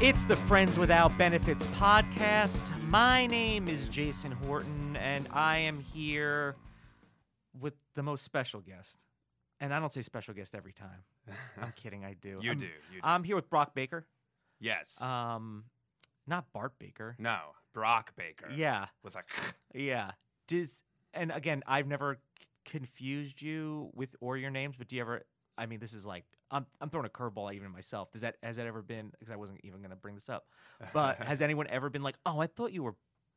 [0.00, 2.60] It's the Friends Without Benefits podcast.
[2.88, 6.56] My name is Jason Horton, and I am here
[7.58, 8.98] with the most special guest.
[9.60, 11.04] And I don't say special guest every time.
[11.60, 12.38] I'm kidding, I do.
[12.42, 12.64] You I'm, do.
[12.66, 13.00] You do.
[13.02, 14.06] I'm here with Brock Baker.
[14.60, 15.00] yes.
[15.00, 15.64] Um,
[16.26, 17.14] not Bart Baker.
[17.18, 17.38] no,
[17.72, 18.48] Brock Baker.
[18.54, 19.22] Yeah, With a
[19.78, 20.12] yeah.
[20.48, 20.70] Does
[21.12, 25.22] and again, I've never c- confused you with or your names, but do you ever?
[25.56, 28.10] I mean, this is like I'm I'm throwing a curveball even myself.
[28.12, 29.10] Does that has that ever been?
[29.18, 30.46] Because I wasn't even going to bring this up,
[30.92, 32.94] but has anyone ever been like, oh, I thought you were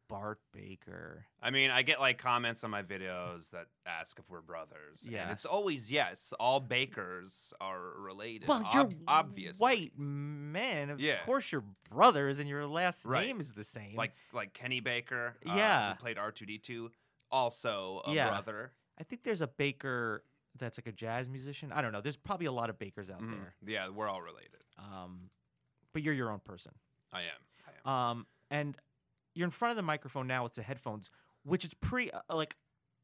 [0.09, 1.25] Bart Baker?
[1.41, 5.03] I mean, I get like comments on my videos that ask if we're brothers.
[5.03, 5.31] and Yeah.
[5.31, 6.33] it's always yes.
[6.39, 8.47] All bakers are related.
[8.47, 10.89] Well, ob- you're obvious white men.
[10.91, 11.17] Of Yeah.
[11.25, 13.25] course, you're brothers, and your last Right.
[13.27, 13.95] name is the same.
[13.95, 15.35] like like Kenny Baker.
[15.45, 15.93] uh, Yeah.
[15.93, 16.91] who played R two D two.
[17.31, 18.29] Also a Yeah.
[18.29, 18.71] brother.
[18.97, 20.23] I think there's a Baker
[20.59, 21.71] that's like a jazz musician.
[21.71, 22.01] I don't know.
[22.01, 23.31] There's probably a lot of Bakers out Mhm.
[23.31, 23.55] there.
[23.65, 24.63] Yeah, we're all related.
[24.77, 25.29] Um,
[25.93, 26.73] but you're your own person.
[27.11, 27.41] I am.
[27.67, 27.93] I am.
[27.93, 28.77] Um, and
[29.33, 31.09] you're in front of the microphone now with the headphones,
[31.43, 32.55] which is pretty uh, like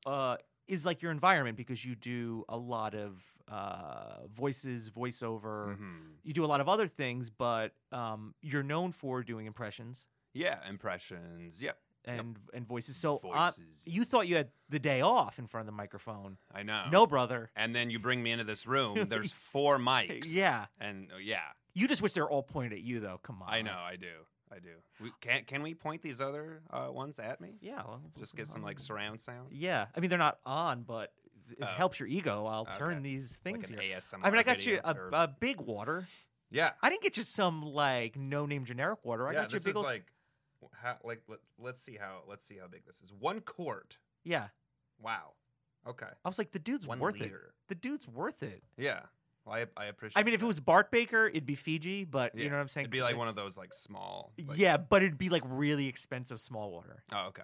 [0.05, 0.37] uh
[0.67, 5.77] is like your environment because you do a lot of uh voices, voiceover.
[5.77, 6.17] Mhm.
[6.23, 10.67] You do a lot of other things, but um you're known for doing impressions Yeah,
[10.67, 11.61] impressions.
[11.61, 11.79] Yep.
[12.05, 12.19] Yep.
[12.19, 12.95] and and voices.
[12.97, 13.51] So uh,
[13.85, 16.37] you thought you had the day off in front of the microphone.
[16.53, 16.83] I know.
[16.91, 17.49] No, brother.
[17.55, 19.05] And then you bring me into this room.
[19.09, 20.25] There's four mics.
[20.27, 20.65] Yeah.
[20.79, 21.39] And uh, yeah,
[21.73, 23.19] You just wish they were all pointed at you though.
[23.23, 23.53] Come on.
[23.53, 23.71] I know.
[23.77, 24.07] I do.
[24.51, 24.69] I do.
[25.01, 27.55] We, can can we point these other uh, ones at me?
[27.61, 27.81] Yeah.
[27.87, 29.47] well, Just get some like surround sound.
[29.51, 29.85] Yeah.
[29.95, 31.13] I mean they're not on, but
[31.49, 31.65] it Oh.
[31.65, 32.45] helps your ego.
[32.45, 33.97] I'll turn these things like here.
[33.97, 36.07] ASMR I mean, I got you a, or- a big water.
[36.51, 36.71] yeah.
[36.81, 39.27] I didn't get you some like no name generic water.
[39.27, 39.41] I yeah.
[39.43, 39.85] got you a big old.
[39.85, 40.05] like
[40.83, 43.11] how like let, let's see how let's see how big this is.
[43.17, 43.97] One quart.
[44.23, 44.47] yeah,
[45.01, 45.33] Wow.
[45.87, 46.05] Okay.
[46.23, 47.31] I was like, the dude's One worth it.
[47.67, 48.63] The dude's worth it.
[48.77, 49.01] Yeah.
[49.45, 50.19] Well, I I appreciate.
[50.21, 52.67] I mean, if it was Bart Baker, it'd be Fiji, but you know what I'm
[52.69, 52.83] saying?
[52.85, 54.31] it'd be like one of those like small.
[54.47, 57.03] like- yeah, but it'd be like really expensive small water.
[57.11, 57.43] Oh, okay.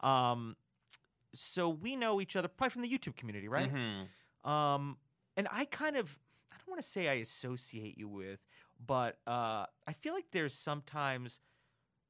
[0.00, 0.56] Um,
[1.34, 3.72] so we know each other probably from the YouTube community, right?
[3.72, 4.48] Mhm.
[4.48, 4.96] Um,
[5.36, 6.18] and I kind of,
[6.50, 8.40] I don't want to say I associate you with,
[8.84, 11.38] but uh, I feel like there's sometimes,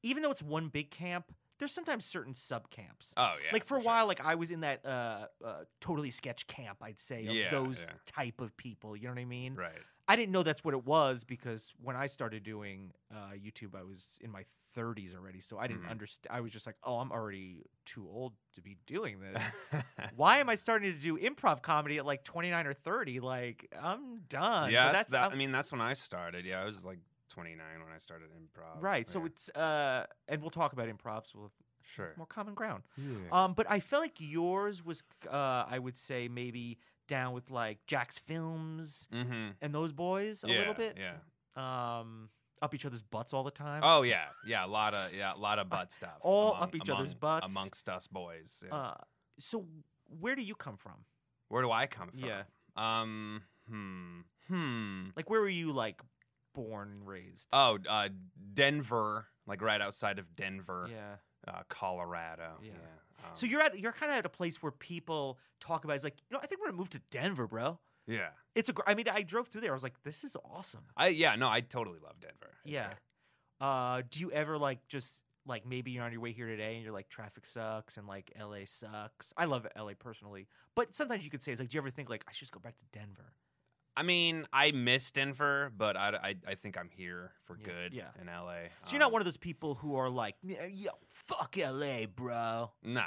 [0.07, 3.13] even though it's one big camp, there's sometimes certain sub camps.
[3.17, 3.53] Oh yeah.
[3.53, 3.87] like for a sure.
[3.87, 7.51] while, like I was in that uh, uh, totally sketch camp, I'd say, of Yeah,
[7.51, 7.95] those yeah.
[8.07, 8.97] type of people.
[8.97, 9.55] You know what I mean?
[9.55, 9.71] Right.
[10.09, 13.83] I didn't know that's what it was because when I started doing uh, YouTube, I
[13.83, 14.45] was in my
[14.77, 15.91] 30s already, so I didn't Mhm.
[15.91, 16.29] understand.
[16.31, 19.43] I was just like, oh, I'm already too old to be doing this.
[20.15, 23.19] Why am I starting to do improv comedy at like 29 or 30?
[23.19, 24.71] Like, I'm done.
[24.71, 25.23] yeah, But that's, that.
[25.23, 26.45] I'm- I mean, that's when I started.
[26.45, 28.83] Yeah, I was like 29 when I started improv.
[28.83, 29.09] right.
[29.09, 29.27] So yeah.
[29.27, 31.25] it's uh, and we'll talk about improv.
[31.31, 32.15] So we'll sure.
[32.17, 32.83] more common ground.
[32.97, 33.45] Yeah.
[33.45, 36.79] Um, but I felt like yours was, uh, I would say maybe
[37.09, 39.49] down with like JacksFilms mm-hmm.
[39.61, 40.99] and those boys a yeah, little bit.
[40.99, 41.15] Yeah.
[41.57, 42.29] Um,
[42.63, 43.83] up each other's butts all the time.
[43.85, 44.65] Oh yeah, yeah.
[44.65, 46.19] A lot of yeah, a lot of butt stuff.
[46.21, 47.47] all among- up each other's among- butts.
[47.47, 48.65] amongst us boys.
[48.67, 48.75] yeah.
[48.75, 48.95] Uh,
[49.39, 49.67] so
[50.21, 51.05] where do you come from?
[51.49, 52.21] Where do I come from?
[52.21, 52.43] yeah.
[52.77, 53.43] Um.
[53.69, 54.21] Hmm.
[54.49, 55.07] Hmm.
[55.17, 56.01] Like, where were you like
[56.57, 57.49] born and raised?
[57.53, 58.09] Oh, uh,
[58.55, 61.17] Denver, like right outside of Denver, yeah.
[61.47, 62.59] uh, Colorado.
[62.63, 62.73] Yeah.
[63.23, 65.95] Um, So you're at you're kind of at a place where people talk about.
[65.95, 67.79] It's like you know, I think we're gonna move to Denver, bro.
[68.07, 68.29] yeah.
[68.55, 68.73] It's a.
[68.73, 69.73] gr- I mean, I drove through there.
[69.73, 70.85] I was like, this is awesome.
[70.97, 72.55] I yeah no, I totally love Denver.
[72.65, 72.87] It's yeah.
[72.87, 72.97] great.
[73.61, 76.85] Uh, do you ever like just like maybe you're on your way here today and
[76.85, 79.33] you're like traffic sucks and like LA sucks.
[79.37, 82.11] I love LA personally, but sometimes you could say it's like, do you ever think
[82.11, 83.33] like I should just go back to Denver?
[83.97, 87.95] I mean, I miss Denver, but I, I, I think I'm here for Yeah, good
[87.95, 88.09] yeah.
[88.21, 88.69] in LA.
[88.83, 92.07] So you're not Um, one of those people who are like, "Yeah, yo, fuck LA,
[92.07, 92.71] bro.
[92.83, 93.05] No.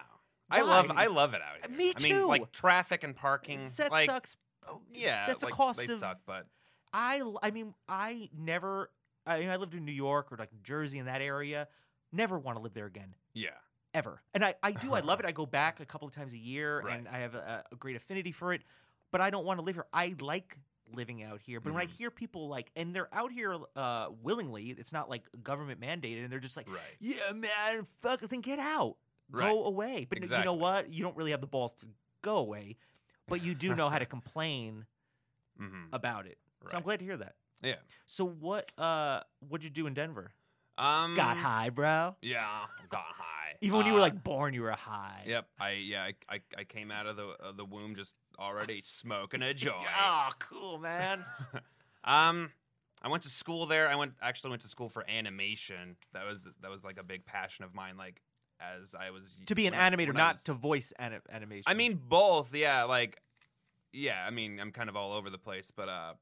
[0.49, 0.87] I love?
[0.95, 1.77] I love it out Uh, here.
[1.77, 2.27] me I mean, too.
[2.27, 3.69] like traffic and parking.
[3.77, 4.35] that like, sucks.
[4.67, 6.47] oh, yeah, That's the like, cost they of- suck, but
[6.91, 8.89] I I mean I never
[9.27, 11.67] I mean, I lived in New York or like New Jersey in that area.
[12.11, 13.13] Never want to live there again.
[13.33, 13.49] yeah.
[13.93, 14.21] Ever.
[14.35, 15.25] And I, I do, I love it.
[15.25, 16.97] I go back a couple of times a year Right.
[16.97, 18.61] and I have a, a great affinity for it.
[19.11, 19.85] But I don't want to live here.
[19.93, 20.57] I like
[20.93, 21.59] living out here.
[21.59, 21.91] But when I Mhm.
[21.97, 26.31] hear people like and they're out here uh willingly, it's not like government mandated and
[26.31, 26.95] they're just like, Right.
[26.99, 28.97] Yeah, man, fuck then get out.
[29.31, 30.07] Go away.
[30.09, 30.91] But you know what?
[30.91, 31.87] You don't really have the balls to
[32.21, 32.77] go away,
[33.27, 34.85] but you do know how to complain
[35.57, 36.37] hmm about it.
[36.69, 37.35] So I'm glad to hear that.
[37.61, 37.75] Yeah.
[38.05, 40.31] So what uh what'd you do in Denver?
[40.77, 41.13] Um.
[41.15, 42.15] Got high, bro.
[42.21, 43.57] Yeah, got high.
[43.61, 45.23] Even when you were Uh, like born, you were high.
[45.27, 45.47] Yep.
[45.59, 46.03] I yeah.
[46.03, 49.75] I, I, I came out of the of the womb just already smoking a joint.
[50.01, 51.23] Oh, cool, man.
[52.03, 52.51] um,
[53.01, 53.87] I went to school there.
[53.87, 55.95] I went actually went to school for animation.
[56.13, 57.97] That was that was like a big passion of mine.
[57.97, 58.21] Like
[58.59, 60.93] as I was to be an when I- animator, when I not was- to voice
[60.99, 61.63] ani- animation.
[61.67, 62.53] I mean both.
[62.55, 62.83] Yeah.
[62.83, 63.21] Like
[63.93, 64.23] yeah.
[64.25, 66.13] I mean I'm kind of all over the place, but uh,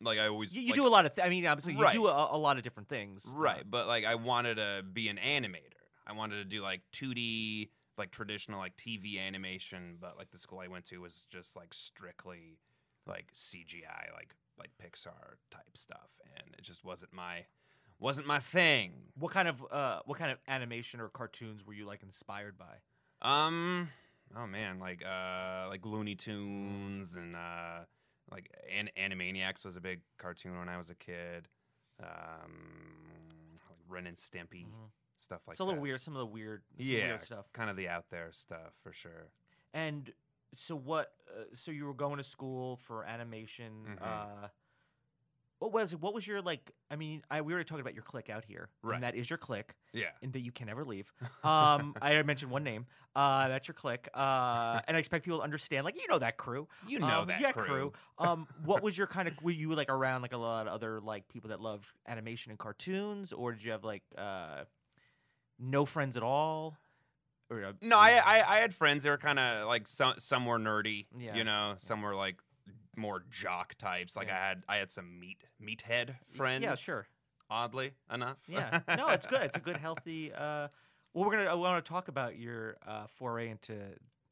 [0.00, 1.14] like I always you, you like, do a lot of.
[1.14, 1.92] Th- I mean, obviously, you Right.
[1.94, 3.26] do a, a lot of different things.
[3.34, 5.60] Right, but like I wanted to be an animator.
[6.06, 7.68] I wanted to do like 2D,
[7.98, 11.72] like traditional like TV animation, but like the school I went to was just like
[11.74, 12.58] strictly
[13.06, 17.44] like CGI, like like Pixar type stuff, and it just wasn't my
[17.98, 18.92] wasn't my thing.
[19.18, 22.76] What kind of uh, what kind of animation or cartoons were you like inspired by?
[23.22, 23.88] Um,
[24.36, 27.80] oh man, like uh, like Looney Tunes and uh,
[28.30, 31.48] like An- Animaniacs was a big cartoon when I was a kid.
[32.02, 34.90] Um, like Ren and Stimpy, Mhm.
[35.24, 35.52] Stuff like that.
[35.52, 35.82] it's a little that.
[35.82, 36.00] weird.
[36.02, 37.46] Some of the weird, yeah, weird stuff.
[37.52, 39.30] kind of the out there stuff for sure.
[39.72, 40.12] And
[40.54, 41.12] so what?
[41.28, 43.72] Uh, so you were going to school for animation.
[43.98, 44.02] Mhm.
[44.02, 44.48] Uh,
[45.60, 46.00] what was it?
[46.00, 46.72] What was your like?
[46.90, 48.96] I mean, I we were talking about your click out here, Right.
[48.96, 51.10] and that is your click, Yeah, and that you can never leave.
[51.44, 52.86] Um, I mentioned one name.
[53.16, 54.08] Uh, that's your click.
[54.12, 55.84] Uh, and I expect people to understand.
[55.84, 56.68] Like you know that crew.
[56.86, 57.92] you know um, that yeah, crew.
[58.18, 59.34] Um, what was your kind of?
[59.42, 62.58] Were you like around like a lot of other like people that love animation and
[62.58, 64.64] cartoons, or did you have like uh,
[65.58, 66.76] no friends at all?
[67.50, 69.02] Or uh, No, I, I I had friends.
[69.02, 71.06] They were kind of like some some were nerdy.
[71.18, 71.34] Yeah.
[71.36, 72.36] you know, some were like
[72.96, 74.16] more jock types.
[74.16, 74.36] Like Yeah.
[74.36, 76.62] I had I had some meat meathead friends.
[76.64, 77.06] Yeah, sure.
[77.50, 78.38] Oddly enough.
[78.48, 79.42] Yeah, no, it's good.
[79.42, 80.32] It's a good, healthy.
[80.32, 80.68] Uh,
[81.12, 81.44] well, we're gonna.
[81.50, 83.74] I want to talk about your uh, foray into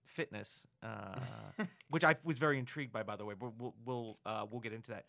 [0.07, 1.21] fitness, uh,
[1.91, 3.03] which I was very intrigued by.
[3.03, 5.05] By the way, but we'll we'll uh, we'll get into that.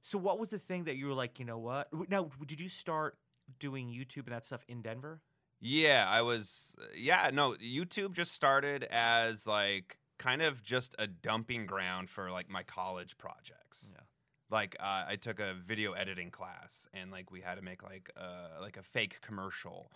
[0.00, 1.38] So, what was the thing that you were like?
[1.40, 1.88] You know what?
[2.08, 3.18] Now, did you start
[3.58, 5.20] doing YouTube and that stuff in Denver?
[5.60, 6.74] Yeah, I was.
[6.96, 12.48] Yeah, no, YouTube just started as like kind of just a dumping ground for like
[12.48, 13.92] my college projects.
[13.94, 14.02] Yeah.
[14.50, 18.10] Like uh, I took a video editing class, and like we had to make like
[18.16, 19.92] uh, like a fake commercial,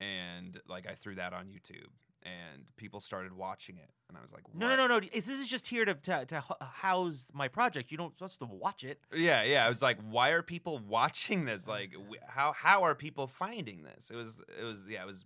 [0.00, 1.92] and like I threw that on YouTube,
[2.22, 4.76] and people started watching it, and I was like, No, what?
[4.76, 5.06] no, no, no.
[5.12, 7.90] This is just here to to, to house my project.
[7.90, 9.00] You don't supposed to watch it.
[9.14, 9.64] Yeah, yeah.
[9.64, 11.66] I was like, why are people watching this?
[11.68, 11.94] Like,
[12.26, 14.10] how how are people finding this?
[14.10, 15.24] It was it was yeah, it was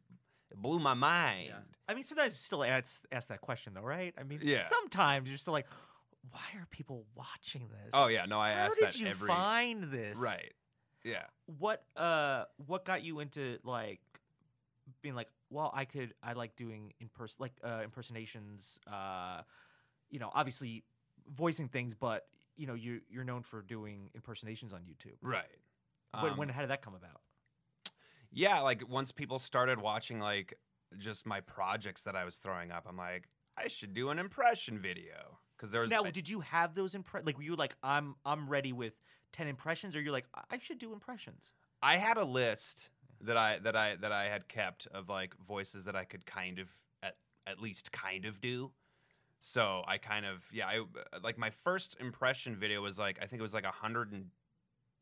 [0.51, 1.53] it blew my mind.
[1.89, 4.15] I mean, sometimes you still ask, ask that question though, right?
[4.19, 4.65] I mean, Yeah.
[4.67, 5.67] sometimes you're still like,
[6.31, 7.91] why are people watching this?
[7.93, 10.19] Oh yeah, no, I How asked did that you every find this?
[10.19, 10.53] right.
[11.05, 11.25] Yeah.
[11.59, 14.01] What uh what got you into like
[15.03, 19.43] being like, well, I could I like doing in person like uh impersonations, uh
[20.11, 20.85] you know, obviously
[21.35, 25.17] voicing things, but you know, you you're known for doing impersonations on YouTube.
[25.23, 25.45] Right.
[26.21, 27.21] when, Um, when how did that come about?
[28.31, 30.55] yeah, like once people started watching like
[30.99, 34.79] just my projects that I was throwing up, I'm like, I should do an impression
[34.79, 37.75] video because there was Now, I- did you have those impre- like were you like
[37.83, 38.95] I'm I'm ready with
[39.33, 41.53] 10 impressions or you're like I should do impressions?
[41.83, 42.91] I had a list
[43.23, 46.59] that I that I that I had kept of like voices that I could kind
[46.59, 46.69] of
[47.03, 47.17] at
[47.47, 48.71] at least kind of do.
[49.39, 50.83] So I kind of yeah, I
[51.23, 53.67] like my first impression video was like I think it was like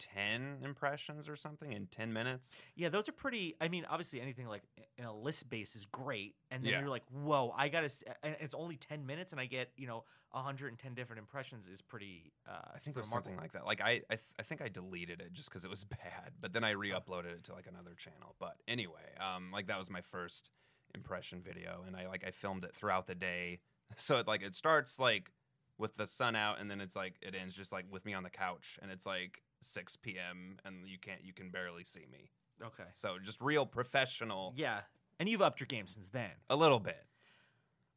[0.00, 2.61] 110 impressions or something in 10 minutes.
[2.75, 3.54] Yeah, those are pretty.
[3.61, 4.62] I mean, obviously, anything like
[4.99, 6.80] in a list base is great, and then Yeah.
[6.80, 7.90] you're like, "Whoa, I gotta!"
[8.23, 12.33] And it's only ten minutes, and I get you know 110 different impressions is pretty.
[12.47, 13.33] Uh, I think it was remarkable.
[13.33, 13.66] something like that.
[13.66, 16.52] Like I I, th- I think I deleted it just cuz it was bad, but
[16.52, 18.37] then I re-uploaded it to like another channel.
[18.38, 20.50] But anyway, um like that was my first
[20.95, 23.61] impression video and I like I filmed it throughout the day.
[23.97, 25.33] So it like it starts like
[25.76, 28.23] with the sun out and then it's like it ends just like with me on
[28.23, 30.57] the couch and it's like 6 p.m.
[30.64, 32.31] and you can't you can barely see me.
[32.62, 32.88] Okay.
[32.95, 34.81] So just real professional Yeah,
[35.19, 36.31] and you've upped your game since then.
[36.49, 37.05] a little bit.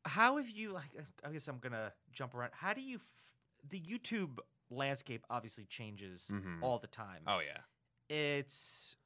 [0.05, 0.73] How have you?
[0.73, 0.89] like,
[1.23, 2.51] I guess I'm gonna jump around.
[2.53, 2.95] How do you?
[2.97, 3.35] F-
[3.69, 4.39] the YouTube
[4.69, 6.61] landscape obviously changes Mhm.
[6.61, 7.23] all the time.
[7.27, 7.61] Oh yeah.
[8.09, 8.97] It's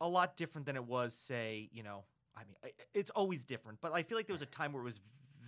[0.00, 2.04] a lot different than it was, say, you know.
[2.36, 4.84] I mean, it's always different, but I feel like there was a time where it
[4.84, 5.00] was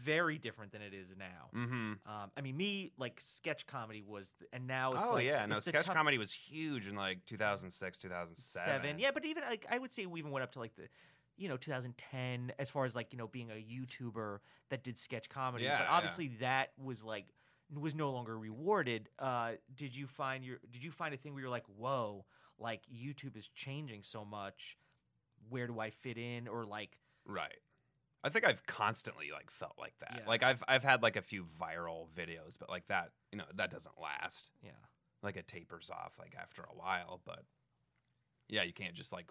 [0.05, 1.51] very different than it is now.
[1.55, 1.99] Mhm.
[2.07, 5.61] Um, I mean, me like sketch comedy was, and now it's oh like yeah, no,
[5.61, 8.83] sketch tough- comedy was huge in like 2006, 2007.
[8.83, 8.99] seven.
[8.99, 10.89] Yeah, but even like I would say we even went up to like the,
[11.37, 14.39] you know, 2010 as far as like you know being a YouTuber
[14.71, 15.65] that did sketch comedy.
[15.65, 15.91] Yeah, but yeah.
[15.91, 17.27] obviously that was like
[17.75, 19.11] was no longer rewarded.
[19.19, 20.59] Uh, did you find your?
[20.71, 22.25] Did you find a thing where you're like, whoa,
[22.59, 24.79] like YouTube is changing so much?
[25.51, 26.49] Where do I fit in?
[26.49, 27.59] Or like, Right.
[28.25, 30.15] I think I've constantly like felt like that.
[30.23, 30.29] Yeah.
[30.29, 33.71] Like I've I've had like a few viral videos, but like that, you know, that
[33.71, 34.51] doesn't last.
[34.63, 34.71] Yeah.
[35.23, 37.45] Like it tapers off like after a while, but
[38.49, 39.27] yeah, you can't just like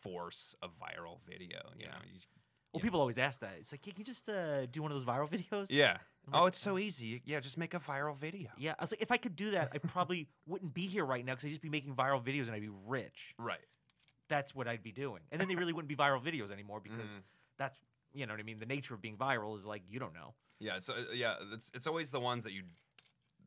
[0.00, 1.90] force a viral video, you Yeah.
[1.92, 1.98] know.
[2.12, 2.20] You,
[2.72, 3.54] Well, people always ask that.
[3.60, 5.66] It's like, can you just uh, do one of those viral videos?
[5.70, 5.98] yeah.
[6.26, 7.20] I'm Oh, it's so easy.
[7.24, 8.48] Yeah, just make a viral video.
[8.56, 8.74] Yeah.
[8.78, 11.32] I was like, if I could do that, I probably wouldn't be here right now
[11.34, 13.34] because I'd just be making viral videos and I'd be rich.
[13.38, 13.58] Right.
[14.28, 15.20] That's what I'd be doing.
[15.30, 17.22] And then they really wouldn't be viral videos anymore because Mhm.
[17.58, 17.78] that's,
[18.14, 18.58] you know what I mean?
[18.58, 20.34] The nature of being viral is like, you don't know.
[20.60, 22.62] Yeah, it's uh, yeah, it's it's always the ones that you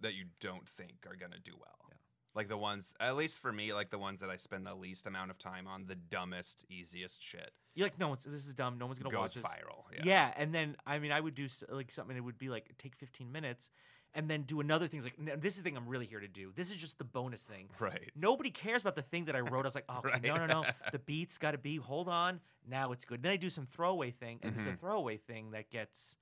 [0.01, 1.75] that you don't think are gonna do well.
[1.89, 1.95] Yeah.
[2.35, 5.07] Like the ones, at least for me, like the ones that I spend the least
[5.07, 8.77] amount of time on, the dumbest, easiest shit You're like, no, it's, this is dumb.
[8.77, 9.51] No one's going to watch goes this.
[9.51, 9.85] viral.
[9.91, 10.01] Yeah.
[10.03, 10.33] Yeah.
[10.37, 12.15] and then I mean, I would do s- like something.
[12.15, 13.71] It would be like take 15 minutes,
[14.13, 15.03] and then do another thing.
[15.03, 16.51] It's like this is the thing I'm really here to do.
[16.55, 17.69] This is just the bonus thing.
[17.79, 18.11] Right.
[18.15, 19.61] Nobody cares about the thing that I wrote.
[19.65, 20.23] I was like, oh, okay, Right.
[20.23, 20.65] no, no, no.
[20.91, 21.77] The beat's got to be.
[21.77, 23.21] Hold on, now it's good.
[23.23, 24.79] Then I do some throwaway thing, and it's a Mhm.
[24.79, 26.15] throwaway thing that gets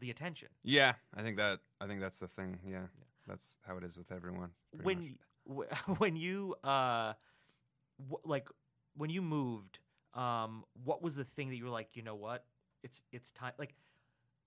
[0.00, 0.48] the attention.
[0.62, 2.58] Yeah, I think that I think that's the thing.
[2.66, 2.86] Yeah,
[3.26, 4.50] that's how it is with everyone.
[4.82, 5.16] when
[5.48, 5.66] much.
[5.98, 7.14] when you uh,
[8.10, 8.48] wh- like
[8.96, 9.78] when you moved,
[10.14, 12.44] um, what was the thing that you were like, you know what,
[12.82, 13.52] it's it's time.
[13.58, 13.74] Like,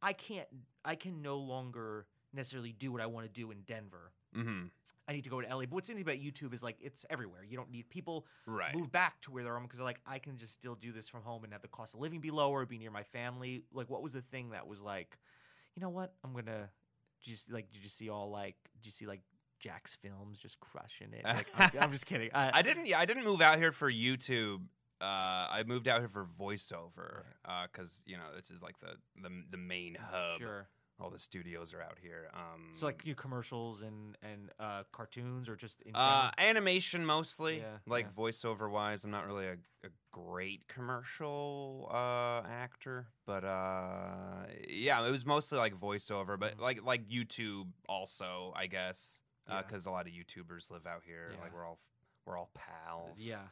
[0.02, 0.48] I can't,
[0.86, 4.12] I can no longer necessarily do what I want to do in Denver.
[4.36, 4.70] Mhm.
[5.08, 5.62] I need to go to LA.
[5.62, 7.44] But what's interesting about YouTube is like it's everywhere.
[7.44, 10.20] You don't need people right, move back to where they're from because they're like I
[10.20, 12.66] can just still do this from home and have the cost of living be lower,
[12.66, 13.64] be near my family.
[13.74, 15.18] Like, what was the thing that was like,
[15.76, 16.70] you know what, I'm gonna
[17.22, 19.22] just like, did you see all like, did you see like
[19.62, 21.24] JacksFilms just crushing it?
[21.26, 22.30] Like, I'm, I'm just kidding.
[22.34, 22.86] I, I didn't.
[22.88, 24.62] Yeah, I didn't move out here for YouTube.
[25.02, 27.24] Uh, I moved out here for voiceover
[27.72, 30.40] because you know this is like the the, the main hub.
[30.40, 30.68] sure.
[31.02, 32.30] All the studios are out here.
[32.34, 37.58] Um, So like you commercials and and uh, cartoons or just in Uh, animation mostly.
[37.60, 38.22] Yeah, like yeah.
[38.24, 39.54] voiceover wise, I'm not really a,
[39.84, 46.62] a great commercial uh, actor, but uh, yeah, it was mostly like voiceover, but Mhm.
[46.62, 49.62] like like YouTube also, I guess, Yeah.
[49.64, 51.32] because a lot of YouTubers live out here.
[51.34, 51.42] Yeah.
[51.42, 51.80] Like we're all
[52.26, 53.20] we're all pals.
[53.20, 53.48] yeah.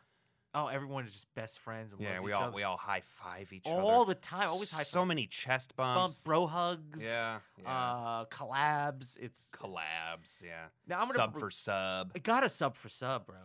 [0.55, 2.13] Oh, everyone is just best friends and yeah.
[2.13, 2.51] loves We each all other.
[2.55, 4.49] we all high five each other all the time.
[4.49, 5.07] Always high so five.
[5.09, 7.01] many chest bump, bumps, bro hugs.
[7.03, 7.71] Yeah, yeah.
[7.71, 9.15] Uh, collabs.
[9.19, 10.41] It's collabs.
[10.43, 12.11] Yeah, now I'm gonna sub for sub.
[12.15, 13.35] I got a sub for sub, bro.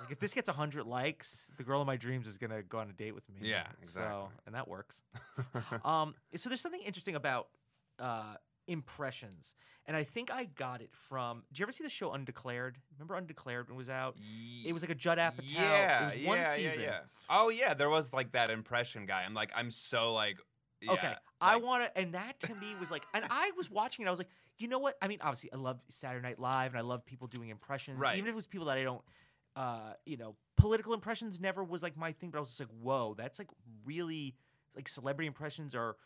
[0.00, 2.90] like if this gets hundred likes, the girl of my dreams is gonna go on
[2.90, 3.48] a date with me.
[3.48, 4.28] Yeah, So, exactly.
[4.46, 5.00] and that works.
[5.84, 7.48] um, so there's something interesting about
[8.00, 8.34] uh,
[8.68, 9.54] impressions,
[9.86, 11.42] and I think I got it from.
[11.52, 12.78] Do you ever see the show Undeclared?
[12.96, 14.16] Remember Undeclared when it was out?
[14.64, 15.52] It was like a Judd Apatow.
[15.52, 16.80] Yeah, it was one yeah, season.
[16.80, 16.98] yeah, yeah.
[17.28, 19.22] Oh yeah, there was like that impression guy.
[19.24, 20.36] I'm like, I'm so like,
[20.80, 24.04] yeah, Okay, I want to, and that to me was like, and I was watching
[24.04, 24.08] it.
[24.08, 24.96] I was like, you know what?
[25.02, 28.16] I mean, obviously, I love Saturday Night Live, and I love people doing impressions, Right.
[28.16, 29.02] even if it was people that I don't,
[29.56, 32.30] uh, you know, political impressions never was like my thing.
[32.30, 33.48] But I was just like, whoa, that's like
[33.84, 34.36] really,
[34.76, 35.96] like celebrity impressions are,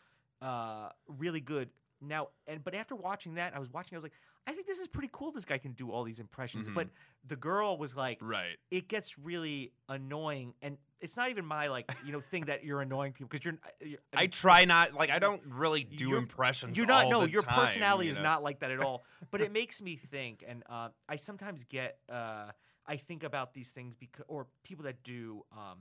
[0.41, 1.69] uh, really good.
[2.07, 3.95] Now, and but after watching that, I was watching.
[3.95, 4.13] I was like,
[4.45, 5.31] I think this is pretty cool.
[5.31, 6.69] This guy can do all these impressions.
[6.69, 6.75] Mhm.
[6.75, 6.87] But
[7.27, 8.57] the girl was like, right.
[8.71, 12.81] it gets really annoying, and it's not even my like, you know, thing that you're
[12.81, 13.99] annoying people because you're, you're.
[14.13, 16.77] I try not like I don't really do impressions.
[16.77, 17.09] You're not.
[17.09, 19.03] No, your time, personality you is not like that at all.
[19.31, 21.97] but it makes me think, and uh, I sometimes get.
[22.09, 22.51] Uh,
[22.85, 25.79] I think about these things because, or people that do um,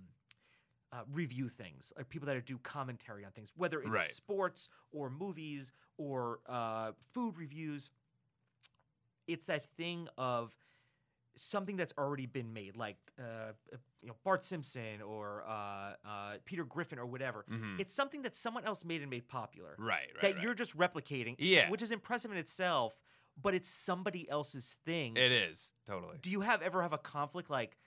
[0.93, 4.11] uh, review things, like people that do commentary on things, whether it's Right.
[4.11, 7.91] sports or movies or uh, food reviews.
[9.27, 10.55] It's that thing of
[11.37, 13.23] something that's already been made, like uh,
[13.73, 17.45] uh, you know Bart Simpson or uh, uh, Peter Griffin or whatever.
[17.51, 17.81] Mhm.
[17.81, 20.21] It's something that someone else made and made popular right, right.
[20.21, 20.43] that right.
[20.43, 21.71] you're just replicating, Yeah.
[21.71, 23.01] which is impressive in itself,
[23.41, 25.17] but it's somebody else's thing.
[25.17, 26.19] It is totally.
[26.21, 27.79] Do you have ever have a conflict like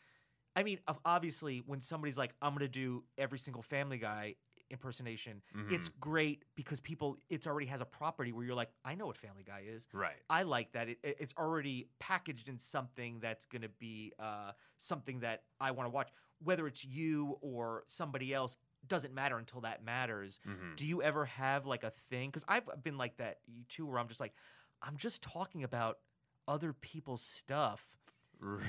[0.56, 4.36] I mean, obviously when somebody's like I'm going to do every single family guy
[4.72, 6.00] impersonation, it's Mhm.
[6.00, 9.44] great because people it already has a property where you're like I know what family
[9.44, 9.88] guy is.
[9.94, 10.16] right.
[10.30, 10.90] I like that.
[10.90, 15.72] It, it- it's already packaged in something that's going to be uh, something that I
[15.72, 16.10] want to watch.
[16.44, 18.58] Whether it's you or somebody else
[18.88, 20.40] doesn't matter until that matters.
[20.48, 20.76] Mhm.
[20.76, 22.30] Do you ever have like a thing?
[22.30, 24.34] Because I've been like that too, where I'm just like,
[24.82, 26.00] I'm just talking about
[26.48, 27.88] other people's stuff.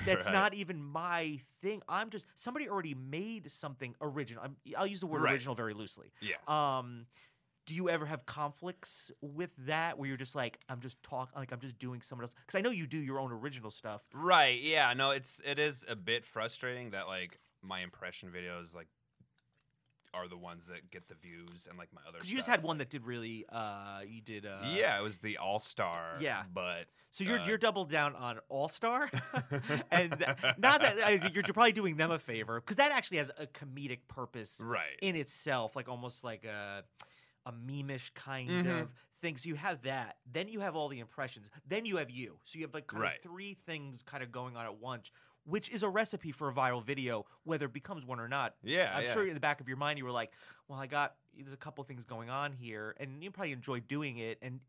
[0.05, 0.33] That's Right.
[0.33, 1.81] not even my thing.
[1.87, 4.43] I'm just somebody already made something original.
[4.43, 5.33] I'm, I'll use the word Right.
[5.33, 6.11] original very loosely.
[6.21, 6.35] Yeah.
[6.47, 7.05] Um,
[7.65, 11.51] do you ever have conflicts with that, where you're just like, I'm just talk, like
[11.51, 12.33] I'm just doing someone else?
[12.33, 14.01] Because I know you do your own original stuff.
[14.13, 14.61] Right.
[14.61, 14.93] Yeah.
[14.93, 18.87] No, it's it is a bit frustrating that like my impression videos like
[20.17, 22.17] are the ones that get the views and like my other.
[22.17, 25.03] Because you just stuff, had one that did really, uh, you did, uh, yeah, it
[25.03, 26.17] was the All Star.
[26.19, 26.43] Yeah.
[26.53, 29.09] but So you're uh, you're doubled down on All Star,
[29.91, 33.17] and th- not that I, you're, you're probably doing them a favor because that actually
[33.17, 34.97] has a comedic purpose right.
[35.01, 36.83] in itself, like almost like a
[37.45, 38.81] a memeish kind Mhm.
[38.81, 38.89] of
[39.21, 39.37] thing.
[39.37, 40.17] So you have that.
[40.29, 41.49] Then you have all the impressions.
[41.65, 42.39] Then you have you.
[42.43, 43.15] So you have like kind Right.
[43.17, 45.11] of three things kind of going on at once,
[45.47, 48.55] which is a recipe for a viral video, whether it becomes one or not.
[48.63, 49.13] Yeah, I'm yeah.
[49.13, 50.31] sure in the back of your mind you were like,
[50.67, 54.17] "Well, I got there's a couple things going on here," and you probably enjoy doing
[54.17, 54.59] it, and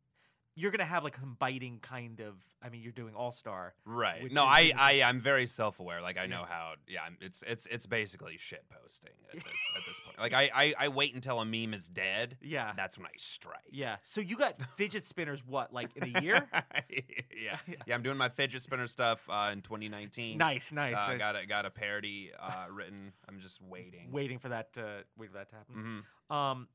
[0.59, 2.35] you're gonna have like some biting kind of.
[2.61, 3.75] I mean, you're doing All Star.
[3.85, 4.33] Right.
[4.33, 6.03] No, I, I, I'm very self-aware.
[6.03, 6.73] Like I know how.
[6.89, 9.45] Yeah, I'm- it's, it's, it's basically shit posting at this,
[9.77, 10.19] at this point.
[10.19, 12.37] Like I, I, I wait until a meme is dead.
[12.43, 13.61] Yeah, That's when I strike.
[13.71, 13.97] yeah.
[14.03, 15.45] So you got fidget spinners.
[15.47, 16.49] What like in a year?
[16.91, 17.95] yeah, yeah.
[17.95, 20.37] I'm doing my fidget spinner stuff uh, in 2019.
[20.37, 20.97] nice, nice.
[20.97, 21.19] Uh, nice.
[21.19, 23.13] got a got a parody uh, written.
[23.29, 24.09] I'm just waiting.
[24.11, 24.73] Waiting for that.
[24.73, 26.03] to waiting for that to happen.
[26.29, 26.67] hmm Um,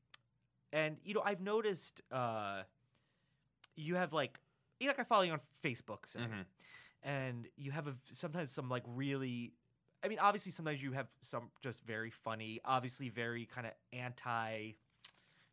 [0.72, 2.62] and you know, I've noticed uh,
[3.76, 4.38] you have like,
[4.80, 6.44] you know, like I follow you on Facebook, say, Mhm.
[7.02, 9.52] and you have a, sometimes some like really.
[10.02, 14.72] I mean, obviously, sometimes you have some just very funny, obviously very kind of anti,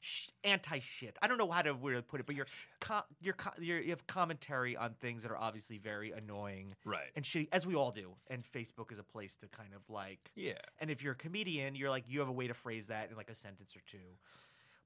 [0.02, 1.18] sh- anti shit.
[1.22, 2.48] I don't know how to where to put it, but you're,
[2.82, 7.12] co- you're, you're you have commentary on things that are obviously very annoying Right.
[7.16, 8.14] and shitty, as we all do.
[8.28, 10.60] And Facebook is a place to kind of like Yeah.
[10.80, 13.16] and if you're a comedian, you're like you have a way to phrase that in
[13.16, 14.18] like a sentence or two.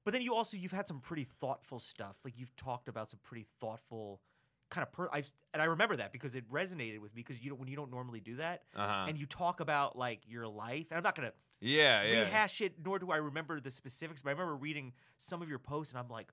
[0.06, 2.20] But then you also you've had some pretty thoughtful stuff.
[2.24, 4.22] Like you've talked about some pretty thoughtful
[4.70, 7.50] kind of per I've, and I remember that because it resonated with me because you
[7.50, 9.04] don't when you don't normally do that Uh huh.
[9.08, 10.86] and you talk about like your life.
[10.92, 12.04] And I'm not going to Yeah.
[12.04, 12.20] Yeah.
[12.20, 15.58] rehash it nor do I remember the specifics, but I remember reading some of your
[15.58, 16.32] posts and I'm like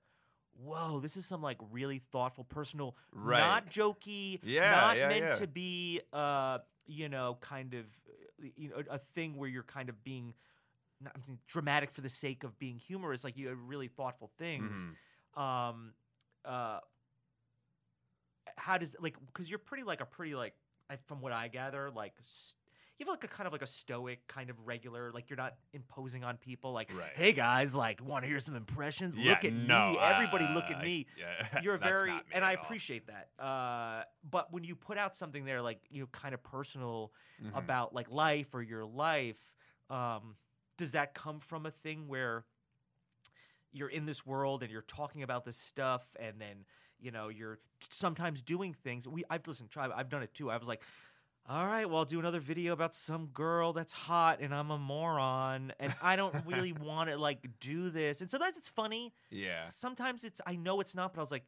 [0.56, 3.40] Whoa, this is some like really thoughtful, personal, Right.
[3.40, 5.34] not jokey, Yeah, not yeah, meant yeah.
[5.34, 7.86] to be, uh, you know, kind of,
[8.40, 10.32] uh, you know, a thing where you're kind of being
[11.04, 13.24] not I'm saying dramatic for the sake of being humorous.
[13.24, 14.86] Like you have really thoughtful things.
[15.36, 15.40] Mhm.
[15.40, 15.94] Um,
[16.44, 16.80] uh,
[18.56, 20.54] how does like because you're pretty like a pretty like
[20.90, 22.14] I, from what I gather like.
[22.18, 22.54] s
[22.96, 25.54] you have like a kind of like a stoic kind of regular like you're not
[25.72, 27.10] imposing on people like Right.
[27.16, 30.54] hey guys like want to hear some impressions Yeah, look at no, me everybody uh,
[30.54, 31.60] look at me Yeah.
[31.64, 32.62] you're very and i all.
[32.62, 36.42] appreciate that uh, but when you put out something there like you know kind of
[36.44, 37.12] personal
[37.42, 37.58] Mhm.
[37.58, 39.40] about like life or your life
[39.90, 40.36] um,
[40.76, 42.44] does that come from a thing where
[43.72, 46.64] you're in this world and you're talking about this stuff and then
[47.00, 47.58] you know you're
[47.90, 50.80] sometimes doing things we i've listened try i've done it too i was like
[51.48, 54.78] all right well i'll do another video about some girl that's hot and i'm a
[54.78, 59.62] moron and i don't really want to like do this and sometimes it's funny Yeah.
[59.62, 61.44] Sometimes it's I know it's not, but I was like,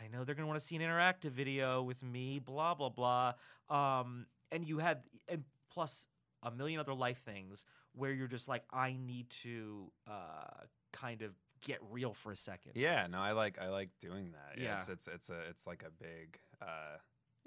[0.00, 3.34] I know they're gonna want to see an interactive video with me, blah blah blah.
[3.68, 6.06] Um, and you have and plus
[6.42, 7.64] a million other life things
[7.98, 11.32] where you're just like, I need to uh, kind of
[11.64, 12.72] get real for a second.
[12.74, 14.58] Yeah, no, I like I like doing that.
[14.58, 14.78] Yeah, Yeah.
[14.78, 16.96] It's, it's it's a it's like a big uh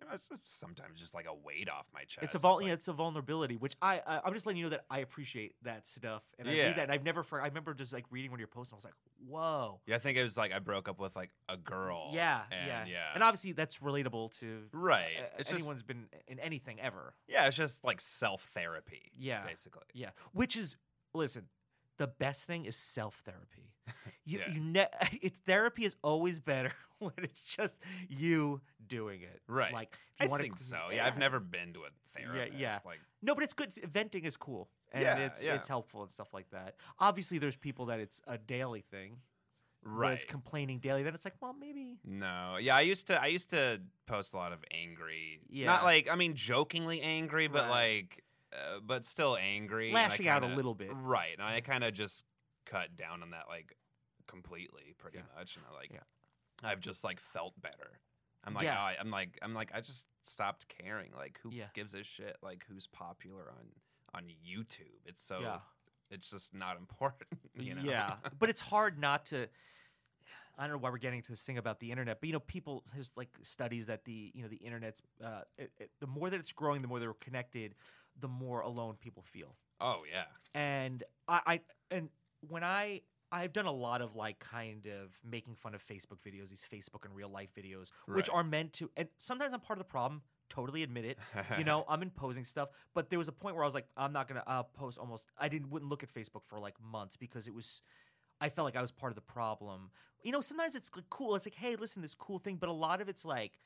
[0.02, 2.24] you know, it's just sometimes just like a weight off my chest.
[2.24, 4.66] It's a vul- like- yeah, it's a vulnerability, which I, I I'm just letting you
[4.66, 6.64] know that I appreciate that stuff, and I Yeah.
[6.68, 6.84] read that.
[6.84, 8.80] And I've never, for, I remember just like reading one of your posts, and I
[8.80, 8.94] was like,
[9.28, 12.10] whoa, yeah, I think it was like I broke up with like a girl.
[12.14, 12.98] yeah, and, yeah, yeah.
[13.14, 15.06] and obviously that's relatable to right.
[15.20, 17.14] uh, It's just anyone's been in anything ever.
[17.28, 19.12] yeah, it's just like self therapy.
[19.18, 19.46] Yeah.
[19.46, 19.84] basically.
[19.94, 20.78] Yeah, which is
[21.14, 21.46] listen,
[22.02, 23.70] the best thing is self therapy.
[24.24, 24.52] You Yeah.
[24.54, 24.88] you ne-
[25.28, 27.76] it, therapy is always better when it's just
[28.08, 29.42] you doing it.
[29.48, 29.74] Right.
[29.74, 30.78] Like if you I think so.
[30.94, 32.58] Yeah, I've never been to a therapist.
[32.60, 32.80] yeah.
[32.86, 33.72] Like No, but it's good.
[33.92, 35.56] Venting is cool, and Yeah, it's yeah.
[35.56, 36.76] it's helpful and stuff like that.
[37.00, 39.18] Obviously, there's people that it's a daily thing.
[39.84, 40.14] Right.
[40.14, 41.02] it's complaining daily.
[41.02, 41.98] Then it's like, well, maybe.
[42.06, 43.20] No, yeah, I used to.
[43.20, 45.40] I used to post a lot of angry.
[45.50, 45.66] Yeah.
[45.66, 47.70] not like I mean, jokingly angry, but Right.
[48.04, 49.92] like, uh, but still angry.
[49.92, 50.90] Lashing out a little bit.
[50.94, 52.24] Right, and I kind of just
[52.66, 53.76] cut down on that like
[54.28, 55.24] completely, pretty Yeah.
[55.38, 55.56] much.
[55.56, 56.00] And I like, Yeah.
[56.64, 58.00] I've just like felt better.
[58.44, 58.78] I'm like, Yeah.
[58.78, 61.12] oh, I, I'm like, I'm like, I just stopped caring.
[61.16, 62.38] Like, who gives a shit?
[62.42, 63.68] Like, who's popular on
[64.14, 65.00] on YouTube?
[65.06, 65.62] It's so.
[66.10, 67.30] It's just not important.
[67.56, 67.82] You know?
[67.84, 69.48] Yeah, but it's hard not to.
[70.58, 72.40] I don't know why we're getting to this thing about the internet, but you know,
[72.40, 76.30] people there's like studies that the you know the internet's uh, it, it, the more
[76.30, 77.76] that it's growing, the more they're connected,
[78.20, 79.56] the more alone people feel.
[79.80, 80.26] oh yeah.
[80.54, 82.10] And I, I and
[82.48, 86.50] when I I've done a lot of like kind of making fun of Facebook videos,
[86.50, 89.86] these Facebook and real life videos, which are meant to, and sometimes I'm part of
[89.86, 90.22] the problem.
[90.50, 91.18] Totally admit it
[91.58, 94.12] you know i'm imposing stuff but there was a point where i was like i'm
[94.12, 97.48] not gonna uh, post almost i didn't wouldn't look at facebook for like months because
[97.48, 97.82] it was
[98.42, 99.92] i felt like i was part of the problem
[100.24, 102.74] you know sometimes it's like, cool it's like hey listen this cool thing but a
[102.74, 103.60] lot of it's like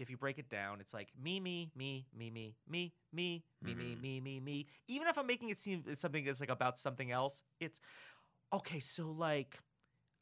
[0.00, 3.74] if you break it down it's like me me me me me me me me
[3.74, 4.00] me Mhm.
[4.00, 7.10] me me me even if i'm making it seem it's something that's like about something
[7.12, 7.80] else it's
[8.52, 9.58] okay so like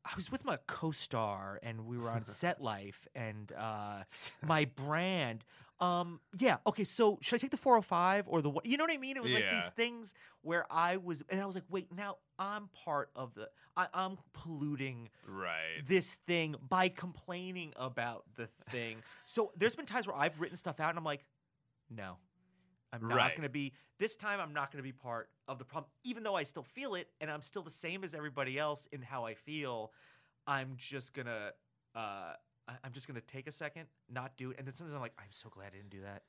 [0.04, 4.04] I was with my co-star and we were on Set Life and uh,
[4.46, 5.44] my brand
[5.80, 6.56] Um, yeah.
[6.66, 6.84] Okay.
[6.84, 8.62] So should I take the 405 or the one?
[8.64, 9.16] You know what I mean?
[9.16, 10.12] It was like these things
[10.42, 13.48] where I was, and I was like, wait, now I'm part of the.
[13.76, 15.84] I, I'm polluting Right.
[15.86, 18.98] this thing by complaining about the thing.
[19.24, 21.24] so there's been times where I've written stuff out and I'm like,
[21.90, 22.16] no,
[22.92, 23.30] I'm not Right.
[23.36, 23.72] going to be.
[23.98, 26.62] This time I'm not going to be part of the problem, even though I still
[26.62, 29.92] feel it and I'm still the same as everybody else in how I feel.
[30.46, 31.52] I'm just gonna.
[31.94, 32.32] Uh,
[32.68, 35.14] I- I'm just gonna take a second, not do it, and then sometimes I'm like,
[35.18, 36.22] I'm so glad I didn't do that.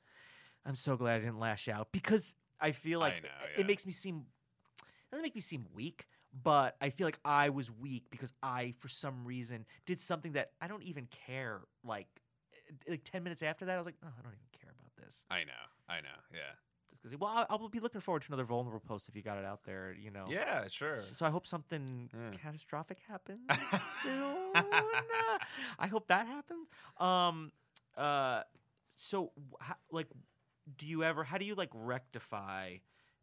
[0.64, 3.86] I'm so glad I didn't lash out because I feel I like know, it makes
[3.86, 4.26] me seem
[4.82, 8.74] it doesn't make me seem weak, but I feel like I was weak because I,
[8.78, 11.62] for some reason, did something that I don't even care.
[11.82, 12.06] Like,
[12.54, 14.94] eh, like ten minutes after that, I was like, oh, I don't even care about
[14.96, 15.24] this.
[15.30, 15.52] I know.
[15.88, 16.08] I know.
[16.32, 16.52] Yeah.
[17.18, 19.64] Well, I- I'll be looking forward to another vulnerable post if you got it out
[19.64, 19.92] there.
[19.98, 20.26] You know.
[20.28, 20.66] Yeah.
[20.68, 21.00] Sure.
[21.14, 22.36] So I hope something Yeah.
[22.38, 23.40] catastrophic happens
[24.02, 24.52] soon.
[25.78, 26.68] I hope that happens.
[26.98, 27.52] Um.
[27.96, 28.42] Uh.
[28.96, 30.08] So, how, like,
[30.76, 31.24] do you ever?
[31.24, 32.76] How do you like rectify?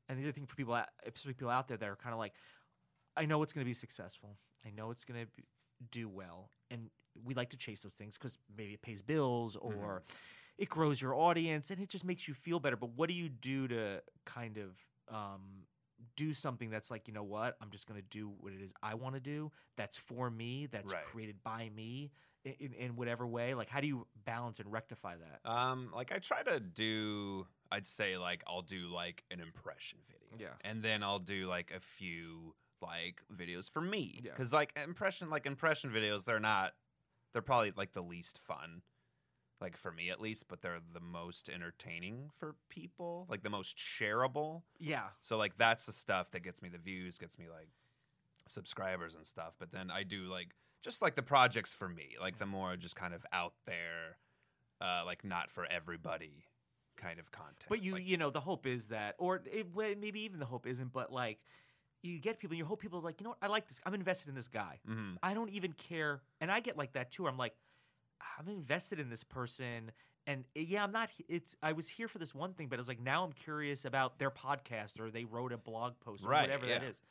[0.10, 2.20] And the other thing for people, out- especially people out there that are kind of
[2.20, 2.34] like,
[3.18, 4.38] I know it's going to be successful.
[4.66, 5.32] I know it's going to
[5.92, 6.90] do well, and
[7.26, 10.04] we like to chase those things because maybe it pays bills or
[10.58, 12.76] it grows your audience, and it just makes you feel better.
[12.78, 14.76] But what do you do to kind of
[15.14, 15.64] um,
[16.16, 17.56] do something that's like, you know what?
[17.62, 19.52] I'm just going to do what it is I want to do.
[19.78, 20.68] That's for me.
[20.72, 21.04] That's Right.
[21.06, 22.12] created by me
[22.44, 23.54] in, in, whatever way.
[23.54, 25.50] Like, how do you balance and rectify that?
[25.50, 30.48] Um, like I try to do, I'd say like I'll do like an impression video,
[30.48, 30.54] Yeah.
[30.70, 34.32] and then I'll do like a few like videos for me, Yeah.
[34.32, 36.74] because like impression, like impression videos, they're not,
[37.34, 38.82] they're probably like the least fun,
[39.62, 43.78] like for me at least, but they're the most entertaining for people, like the most
[43.78, 44.62] shareable.
[44.80, 45.08] Yeah.
[45.22, 47.70] So like that's the stuff that gets me the views, gets me like
[48.48, 49.54] subscribers and stuff.
[49.60, 50.50] But then I do like
[50.84, 54.18] just like the projects for me, like the more just kind of out there,
[54.80, 56.46] uh, like not for everybody
[56.98, 57.66] kind of content.
[57.70, 60.46] But you, like, you know, the hope is that, or it, well, maybe even the
[60.46, 61.40] hope isn't, but like,
[62.04, 63.40] you get people, and you hope people are like, you know what?
[63.42, 63.82] I like this.
[63.86, 64.80] I'm invested in this guy.
[64.88, 65.18] mhm.
[65.24, 66.22] I don't even care.
[66.40, 67.28] And I get like that too.
[67.28, 67.54] I'm like,
[68.40, 69.92] I'm invested in this person.
[70.26, 71.10] And uh, yeah, I'm not.
[71.30, 71.56] It's.
[71.64, 74.32] I was here for this one thing, but it's like now I'm curious about their
[74.32, 76.90] podcast or they wrote a blog post or Right, whatever that yeah.
[76.90, 77.02] is.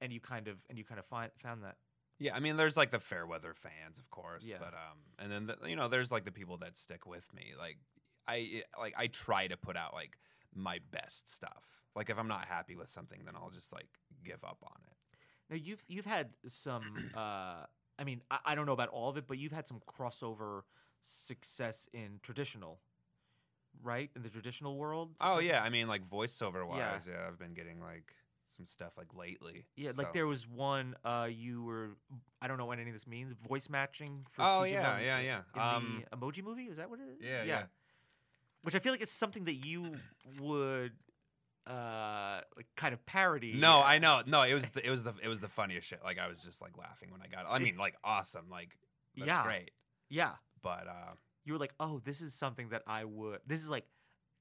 [0.00, 1.76] And you kind of and you kind of find found that.
[2.18, 4.56] yeah, I mean, there's like the fair weather fans, of course, Yeah.
[4.58, 7.52] but um, and then the, you know, there's like the people that stick with me.
[7.58, 7.78] Like
[8.26, 10.18] I like I try to put out like
[10.54, 11.64] my best stuff.
[11.94, 13.88] Like if I'm not happy with something, then I'll just like
[14.24, 14.96] give up on it.
[15.48, 16.82] Now you've you've had some.
[17.16, 17.66] uh
[17.98, 20.62] I mean, I, I don't know about all of it, but you've had some crossover
[21.00, 22.80] success in traditional,
[23.82, 24.10] right?
[24.16, 25.10] In the traditional world.
[25.20, 27.12] Oh yeah, I mean like voiceover wise, Yeah.
[27.12, 27.28] yeah.
[27.28, 28.14] I've been getting like
[28.48, 29.64] some stuff like lately.
[29.76, 31.90] Yeah, like there was one uh you were
[32.40, 35.40] I don't know what any of this means, voice matching for Oh yeah, yeah, yeah.
[35.54, 37.18] in Um, the emoji movie, is that what it is?
[37.20, 37.62] yeah, yeah.
[38.62, 39.92] Which I feel like it's something that you
[40.40, 40.92] would
[41.66, 43.54] uh like kind of parody.
[43.54, 44.22] No, I know.
[44.26, 46.00] No, it was the, it was the it was the funniest shit.
[46.04, 47.48] Like I was just like laughing when I got it.
[47.50, 48.46] I mean, like awesome.
[48.50, 48.76] Like
[49.16, 49.44] that's Yeah.
[49.44, 49.70] great.
[50.10, 50.32] Yeah.
[50.62, 53.84] But uh You were like, "Oh, this is something that I would This is like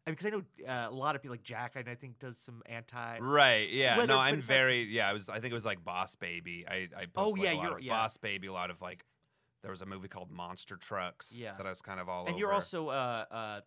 [0.05, 3.19] because I know uh, a lot of people like Jack I think does some anti
[3.19, 3.95] right, yeah.
[3.97, 5.09] Whether- no, I'm it's like- very yeah.
[5.09, 6.65] I was I think it was like Boss Baby.
[6.67, 7.93] I I posted Oh, like, yeah, lot you're- of yeah.
[7.93, 8.47] Boss Baby.
[8.47, 9.05] A lot of like
[9.61, 11.31] there was a movie called Monster Trucks.
[11.33, 11.53] Yeah.
[11.55, 12.39] that I was kind of all And over.
[12.39, 13.61] you're also uh uh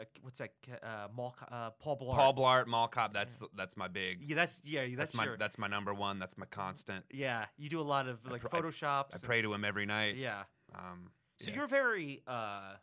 [0.00, 0.50] uh, what's that?
[0.82, 2.14] Uh, Mall, uh, Paul Blart.
[2.14, 3.12] Paul Blart, Mall Cop.
[3.14, 4.22] That's that's my big.
[4.22, 6.18] Yeah, that's yeah, that's, that's my your, that's my number one.
[6.18, 7.04] That's my constant.
[7.12, 7.46] yeah.
[7.56, 9.06] You do a lot of I like pr- I- photoshops.
[9.12, 10.16] I and- pray to him every night.
[10.16, 10.42] Yeah.
[10.74, 11.56] Um, So yeah.
[11.58, 12.22] you're very.
[12.26, 12.74] Uh,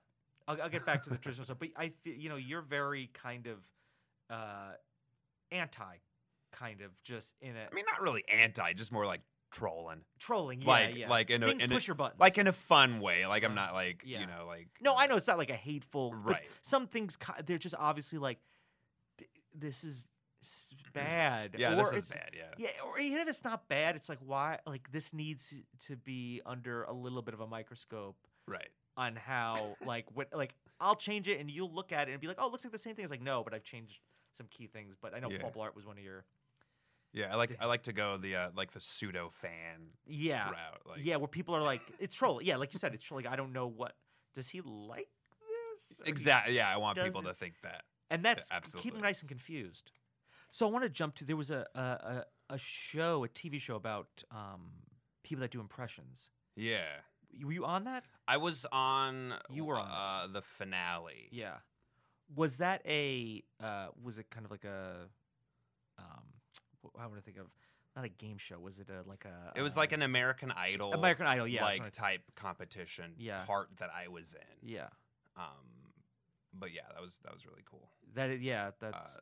[0.48, 3.48] I'll, I'll get back to the traditional stuff, but I you know you're very kind
[3.48, 3.58] of
[4.30, 4.74] uh,
[5.52, 5.96] anti,
[6.52, 9.22] kind of just in a I mean, not really anti, just more like
[9.54, 10.02] trolling.
[10.20, 10.62] trolling.
[10.62, 11.10] Yeah, like yeah.
[11.10, 12.20] like in a, Things in a push your buttons.
[12.20, 13.26] like in a fun way.
[13.26, 14.20] Like I'm Uh, not like yeah.
[14.20, 16.10] you know like no, uh, I know it's not like a hateful.
[16.12, 16.44] but Right.
[16.62, 18.40] Some things they're just obviously like
[19.18, 20.06] th- this is
[20.42, 21.56] s- bad.
[21.58, 22.32] Yeah, or this is it's- bad.
[22.36, 22.54] Yeah.
[22.58, 25.54] Yeah, or even if it's not bad, it's like why like this needs
[25.88, 28.70] to be under a little bit of a microscope Right.
[28.98, 32.28] on how like what like I'll change it and you'll look at it and be
[32.28, 33.04] like, oh, it looks like the same thing.
[33.06, 34.00] It's like no, but I've changed
[34.34, 34.96] some key things.
[35.00, 35.38] But I know Yeah.
[35.42, 36.26] Paul Blart was one of your
[37.14, 37.32] Yeah.
[37.32, 40.82] I like I like to go the uh, like the pseudo fan yeah route.
[40.90, 43.32] Like yeah where people are like it's troll yeah like you said it's troll like
[43.32, 43.94] I don't know what
[44.36, 45.08] does he like
[45.76, 46.56] this Or do you- exactly.
[46.56, 46.70] Yeah.
[46.74, 47.84] I want people does to think that.
[48.10, 48.92] and that's keep absolutely.
[48.92, 49.92] them nice and confused.
[50.52, 53.60] So I want to jump to there was a a, a a show a TV
[53.62, 54.70] show about um
[55.24, 56.30] people that do impressions.
[56.56, 56.86] Yeah.
[57.44, 58.04] Were you on that?
[58.28, 59.34] I was on.
[59.50, 61.30] You were on uh, the finale.
[61.32, 61.58] Yeah.
[62.36, 65.08] Was that a uh was it kind of like a
[66.84, 67.48] wh- how would I think of
[67.96, 70.52] not a game show, was it a like a It was like uh, an American
[70.52, 70.94] Idol.
[70.94, 71.64] American Idol, yeah.
[71.64, 73.44] Like type competition Yeah.
[73.46, 74.70] part that I was in.
[74.70, 74.88] Yeah.
[75.38, 75.94] Um,
[76.54, 77.90] but yeah, that was that was really cool.
[78.16, 79.20] That is, yeah, that's Uh,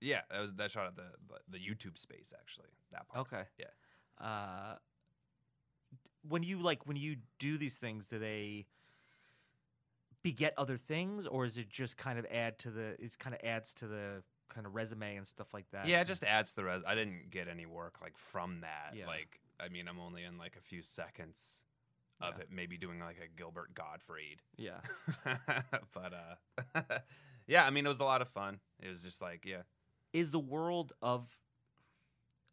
[0.00, 1.10] yeah, that was that shot at the
[1.48, 2.68] the YouTube space actually.
[2.92, 3.26] That part.
[3.26, 3.42] okay.
[3.58, 4.24] yeah.
[4.24, 4.76] Uh,
[6.28, 8.66] when you like when you do these things, do they
[10.22, 12.96] beget other things, or is it just kind of add to the?
[13.00, 15.86] It kind of adds to the kind of resume and stuff like that.
[15.86, 16.82] Yeah, it just adds to the res.
[16.86, 18.94] I didn't get any work like from that.
[18.96, 19.06] Yeah.
[19.06, 21.62] Like, I mean, I'm only in like a few seconds
[22.20, 22.42] of Yeah.
[22.42, 24.42] it, maybe doing like a Gilbert Gottfried.
[24.56, 24.80] yeah.
[25.94, 26.82] but uh,
[27.46, 28.60] yeah, I mean, it was a lot of fun.
[28.80, 29.62] It was just like, yeah,
[30.12, 31.28] Is the world of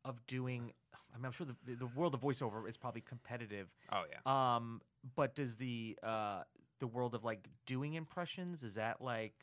[0.03, 0.71] of doing?
[1.13, 3.69] I mean, I'm sure the the world of voiceover is probably competitive.
[3.91, 4.55] oh yeah.
[4.55, 4.81] Um,
[5.15, 6.43] but does the uh
[6.79, 9.33] the world of like doing impressions is that like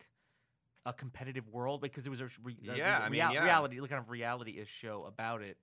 [0.85, 3.45] a competitive world because it was a re- uh, Yeah, a I mean, yeah.
[3.45, 5.57] reality like kind of reality ish show about it.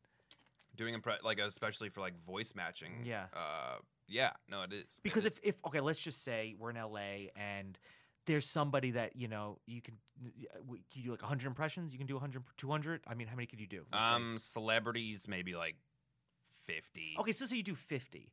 [0.75, 3.03] Doing impre- like especially for like voice matching.
[3.03, 3.25] Yeah.
[3.33, 4.31] Uh, yeah.
[4.49, 5.33] No, it is It Because is.
[5.33, 7.77] if if okay, let's just say we're in LA and
[8.25, 9.97] there's somebody that you know you can
[10.93, 13.01] you do like 100 impressions, you can do 100 200.
[13.07, 13.85] I mean, how many could you do?
[13.91, 14.15] Let's say.
[14.15, 15.75] um celebrities maybe like
[16.65, 17.15] fifty.
[17.19, 18.31] Okay, so so you do 50.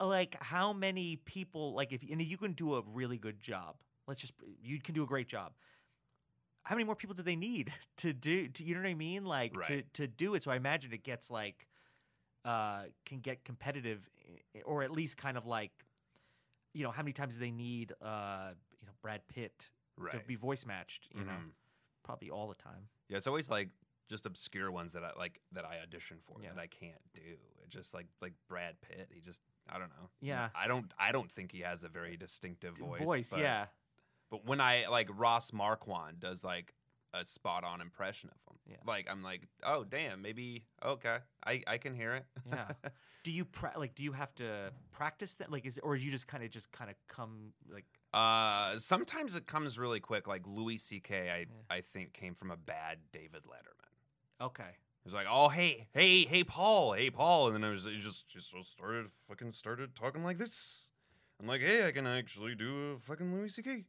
[0.00, 3.74] Like how many people like if and you can do a really good job.
[4.06, 4.32] Let's just
[4.62, 5.52] you can do a great job.
[6.64, 9.24] How many more people do they need to do to, you know what I mean?
[9.24, 9.94] Like to Right.
[9.94, 10.42] to do it.
[10.42, 11.66] So I imagine it gets like
[12.44, 14.08] uh can get competitive
[14.64, 15.72] or at least kind of like
[16.74, 20.12] you know, how many times do they need uh you know Brad Pitt right.
[20.12, 21.32] to be voice matched, you know?
[21.32, 21.50] Mhm.
[22.04, 22.88] Probably all the time.
[23.08, 23.68] Yeah, it's always like
[24.08, 26.50] just obscure ones that I like that I audition for Yeah.
[26.54, 27.20] that I can't do.
[27.62, 29.08] It just like like Brad Pitt.
[29.12, 30.10] He just I don't know.
[30.20, 30.48] Yeah.
[30.54, 33.02] I don't I don't think he has a very distinctive voice.
[33.02, 33.66] Voice, but, yeah.
[34.32, 36.72] But when I like Ross Marquand does like
[37.12, 38.58] a spot on impression of him.
[38.70, 38.76] Yeah.
[38.90, 41.18] Like I'm like, oh damn, maybe okay.
[41.44, 42.24] I, I can hear it.
[42.48, 42.68] Yeah.
[43.24, 43.94] Do you pra- like?
[43.94, 45.52] Do you have to practice that?
[45.52, 47.84] Like, is or you just kind of just kind of come like?
[48.14, 50.26] uh sometimes it comes really quick.
[50.26, 51.30] Like Louis C.K.
[51.30, 51.44] I Yeah.
[51.70, 54.46] I think came from a bad David Letterman.
[54.46, 54.64] Okay.
[54.64, 58.00] It was like, oh hey, hey, hey Paul, hey Paul, and then it was it
[58.00, 60.88] just just started fucking started talking like this.
[61.38, 63.84] I'm like, hey, I can actually do a fucking Louis C.K.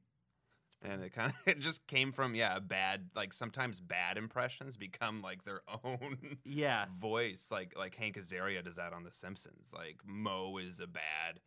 [0.84, 5.22] And it kind of it just came from yeah, bad like sometimes bad impressions become
[5.22, 6.86] like their own Yeah.
[7.00, 7.50] voice.
[7.52, 9.72] Like like Hank Azaria does that on The Simpsons.
[9.74, 11.40] Like Moe is a bad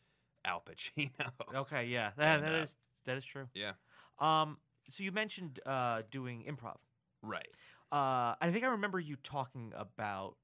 [0.45, 1.11] Al Pacino.
[1.55, 1.87] Okay.
[1.87, 2.11] Yeah.
[2.17, 3.49] That, And, that uh, is that is true.
[3.55, 3.73] Yeah,
[4.19, 4.59] Um.
[4.91, 6.79] So you mentioned uh doing improv.
[7.23, 7.49] right.
[7.93, 10.37] Uh, I think I remember you talking about.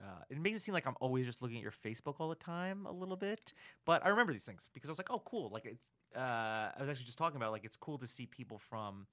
[0.00, 2.34] Uh, it makes it seem like I'm always just looking at your Facebook all the
[2.34, 3.54] time, a little bit.
[3.86, 5.80] But I remember these things because I was like, "Oh, cool!" Like it's.
[6.16, 9.06] Uh, I was actually just talking about like it's cool to see people from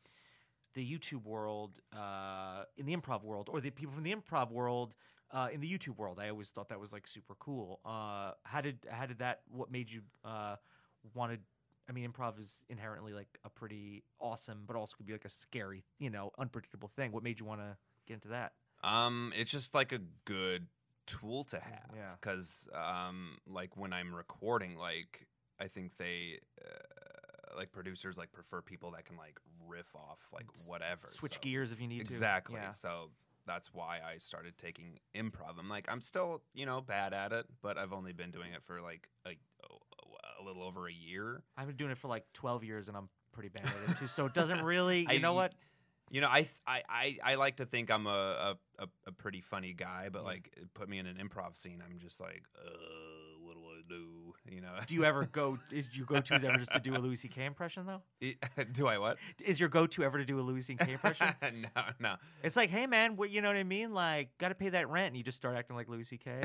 [0.73, 4.93] the YouTube world uh, in the improv world, or the people from the improv world
[5.31, 6.19] uh, in the YouTube world.
[6.19, 7.79] I always thought that was like super cool.
[7.85, 9.41] Uh, how did how did that?
[9.49, 10.55] What made you uh,
[11.13, 11.39] want to?
[11.89, 15.29] I mean, improv is inherently like a pretty awesome, but also could be like a
[15.29, 17.11] scary, you know, unpredictable thing.
[17.11, 18.53] What made you want to get into that?
[18.83, 20.67] Um, it's just like a good
[21.05, 21.91] tool to have.
[21.95, 22.11] Yeah.
[22.19, 25.27] Because, um, like when I'm recording, like
[25.59, 30.45] I think they, uh, like producers, like prefer people that can like riff off like
[30.65, 31.07] whatever.
[31.09, 32.55] Switch so- gears if you need Exactly.
[32.55, 32.61] to.
[32.61, 32.69] Yeah.
[32.71, 33.09] So
[33.45, 35.57] that's why I started taking improv.
[35.57, 38.61] I'm like, I'm still, you know, bad at it, but I've only been doing it
[38.63, 39.29] for like a,
[40.39, 41.41] a little over a year.
[41.57, 44.07] I've been doing it for like 12 years and I'm pretty bad at it too.
[44.07, 45.53] So it doesn't really, you I- know what?
[46.09, 48.09] You know, I th- I, I, I like to think I'm a,
[48.79, 50.27] a, a, a pretty funny guy, but Yeah.
[50.27, 52.69] like put me in an improv scene, I'm just like, uh,
[53.41, 54.07] what do I do?
[54.49, 54.73] You know?
[54.85, 57.15] Do you ever go, is your go to is ever just to do a Louis
[57.15, 57.45] C.K.
[57.45, 58.01] impression though?
[58.71, 59.17] do I what?
[59.43, 60.93] Is your go to ever to do a Louis C.K.
[60.93, 61.27] impression?
[61.41, 62.15] no, no.
[62.43, 63.93] it's like, hey man, what, you know what I mean?
[63.93, 65.07] Like, got to pay that rent.
[65.07, 66.41] And you just start acting like Louis C.K.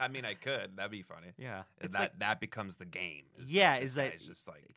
[0.00, 0.76] I mean, I could.
[0.76, 1.28] That'd be funny.
[1.38, 1.62] yeah.
[1.80, 3.22] It's that like, that becomes the game.
[3.46, 4.74] Yeah, this is that- guy's just like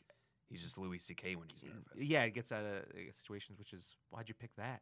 [0.50, 1.36] he's just Louis C.K.
[1.36, 1.84] when he's nervous.
[1.98, 4.82] yeah, it gets out of uh, situations, which is, why'd you pick that?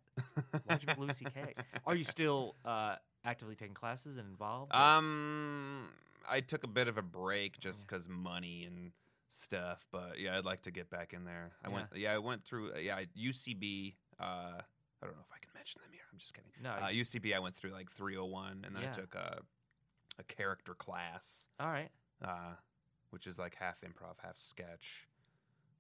[0.66, 1.54] Why'd you pick Louis C.K.?
[1.88, 4.74] Are you still uh, actively taking classes and involved?
[4.74, 5.88] or- Um,
[6.30, 8.92] I took a bit of a break just because money and
[9.28, 11.52] stuff, but yeah, I'd like to get back in there.
[11.64, 13.96] I went, yeah, I went through, yeah, UCB.
[14.20, 16.02] Uh, I don't know if I can mention them here.
[16.12, 16.52] I'm just kidding.
[16.62, 16.72] no.
[16.72, 18.90] Uh, UCB, I went through like 301, and then Yeah.
[18.90, 19.40] I took a
[20.20, 21.90] a character class, all right.
[22.24, 22.54] uh,
[23.12, 25.08] which is like half improv, half sketch.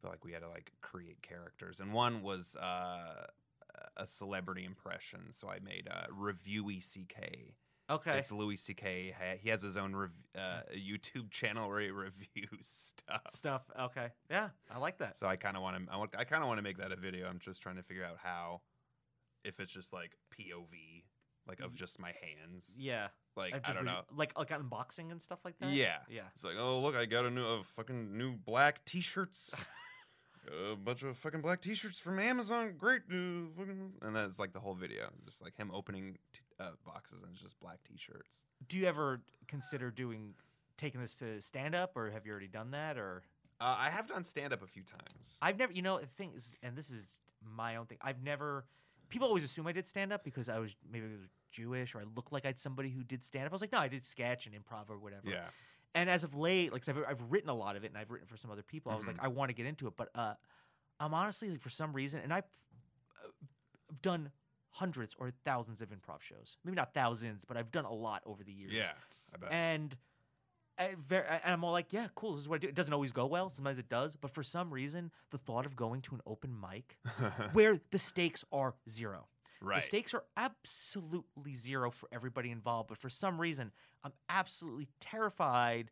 [0.01, 3.27] But like we had to like create characters, and one was uh,
[3.97, 5.33] a celebrity impression.
[5.33, 7.53] So I made a reviewy CK.
[7.91, 8.17] Okay.
[8.19, 9.13] It's Louis C.K.
[9.41, 13.21] He has his own rev- uh, YouTube channel where he reviews stuff.
[13.33, 13.63] Stuff.
[13.79, 14.07] Okay.
[14.29, 15.17] Yeah, I like that.
[15.17, 15.91] So I kind of want to.
[15.93, 17.27] I, want, I kind of want to make that a video.
[17.27, 18.61] I'm just trying to figure out how,
[19.43, 21.03] if it's just like POV,
[21.47, 22.75] like of just my hands.
[22.77, 23.07] Yeah.
[23.35, 24.01] Like I don't re- know.
[24.15, 25.71] Like like unboxing and stuff like that.
[25.71, 25.97] Yeah.
[26.09, 26.21] Yeah.
[26.33, 29.53] It's like, oh look, I got a new, a fucking new black T-shirts.
[30.71, 34.53] a bunch of fucking black T-shirts from Amazon, great, uh, fucking, and then it's like
[34.53, 38.45] the whole video, just like him opening t- uh, boxes and it's just black T-shirts.
[38.67, 40.33] Do you ever consider doing
[40.77, 42.97] taking this to stand up, or have you already done that?
[42.97, 43.23] Or
[43.59, 45.37] Uh, I have done stand up a few times.
[45.41, 47.97] I've never, you know, the thing is, and this is my own thing.
[48.01, 48.65] I've never.
[49.09, 51.99] People always assume I did stand up because I was maybe I was Jewish or
[51.99, 53.51] I looked like I'd somebody who did stand up.
[53.51, 55.29] I was like, no, I did sketch and improv or whatever.
[55.29, 55.49] yeah,
[55.93, 58.27] And as of late, like I've, I've written a lot of it and I've written
[58.27, 58.89] for some other people.
[58.91, 59.23] I was like, Mhm.
[59.25, 60.35] I want to get into it, but uh,
[61.01, 62.45] I'm honestly like for some reason, and I've
[63.21, 63.27] uh,
[63.91, 64.31] I've done
[64.71, 66.57] hundreds or thousands of improv shows.
[66.63, 68.71] Maybe not thousands, but I've done a lot over the years.
[68.73, 68.91] yeah,
[69.33, 69.49] I bet.
[69.51, 69.95] And
[70.79, 72.31] I very, and I'm all like, yeah, cool.
[72.33, 72.67] This is what I do.
[72.69, 73.49] It doesn't always go well.
[73.49, 74.15] Sometimes it does.
[74.15, 76.97] But for some reason, the thought of going to an open mic
[77.53, 79.27] where the stakes are zero.
[79.61, 79.81] right.
[79.81, 82.89] The stakes are absolutely zero for everybody involved.
[82.89, 83.71] But for some reason,
[84.03, 85.91] I'm absolutely terrified.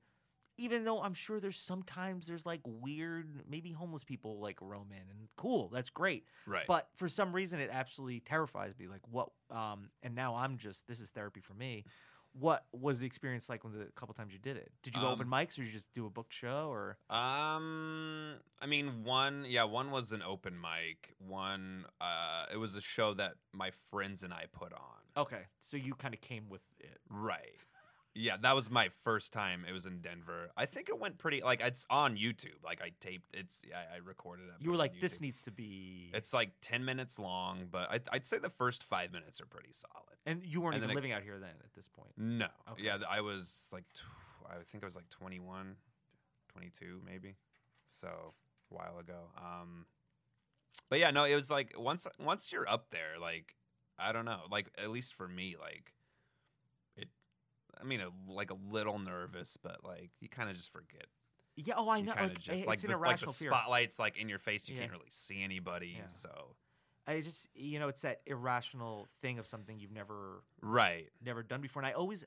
[0.59, 5.09] Even though I'm sure there's sometimes there's like weird, maybe homeless people like roam in,
[5.09, 6.25] and cool, that's great.
[6.45, 6.67] right.
[6.67, 8.87] But for some reason, it absolutely terrifies me.
[8.87, 9.29] Like what?
[9.49, 11.85] Um, and now I'm just this is therapy for me.
[12.33, 14.71] What was the experience like when the couple times you did it?
[14.83, 16.97] Did you go open Um, mics or did you just do a book show or?
[17.09, 21.15] Um, I mean, one, yeah, one was an open mic.
[21.17, 24.99] One, uh, it was a show that my friends and I put on.
[25.17, 26.99] Okay, so you kind of came with it.
[27.09, 27.55] Right.
[28.19, 29.65] Yeah, that was my first time.
[29.67, 30.51] It was in Denver.
[30.57, 31.41] I think it went pretty.
[31.41, 32.61] Like it's on YouTube.
[32.63, 33.33] Like I taped.
[33.33, 33.61] It's.
[33.67, 34.55] Yeah, I recorded it.
[34.61, 36.11] You were put it on like, this needs to be.
[36.13, 39.71] It's like ten minutes long, but I, I'd say the first five minutes are pretty
[39.71, 40.17] solid.
[40.25, 42.11] and you weren't and even living out here then at this point.
[42.17, 42.47] No.
[42.73, 42.83] Okay.
[42.83, 43.85] Yeah, I was like,
[44.45, 45.75] I think I was like 21,
[46.51, 47.35] 22 maybe.
[47.87, 48.07] So
[48.69, 49.29] a while ago.
[49.37, 49.85] Um,
[50.89, 53.55] but yeah, no, it was like once once you're up there, like
[53.97, 55.93] I don't know, like at least for me, like.
[57.81, 61.05] I mean, a, like a little nervous, but like you kind of just forget.
[61.55, 61.75] Yeah.
[61.77, 62.13] Oh, I You know.
[62.19, 63.51] Like, just it's like an the, like the irrational fear.
[63.51, 64.67] spotlight's like in your face.
[64.69, 64.81] You Yeah.
[64.81, 65.95] can't really see anybody.
[65.97, 66.09] Yeah.
[66.11, 66.55] So
[67.07, 71.61] I just, you know, it's that irrational thing of something you've never right, never done
[71.61, 71.81] before.
[71.81, 72.25] And I always,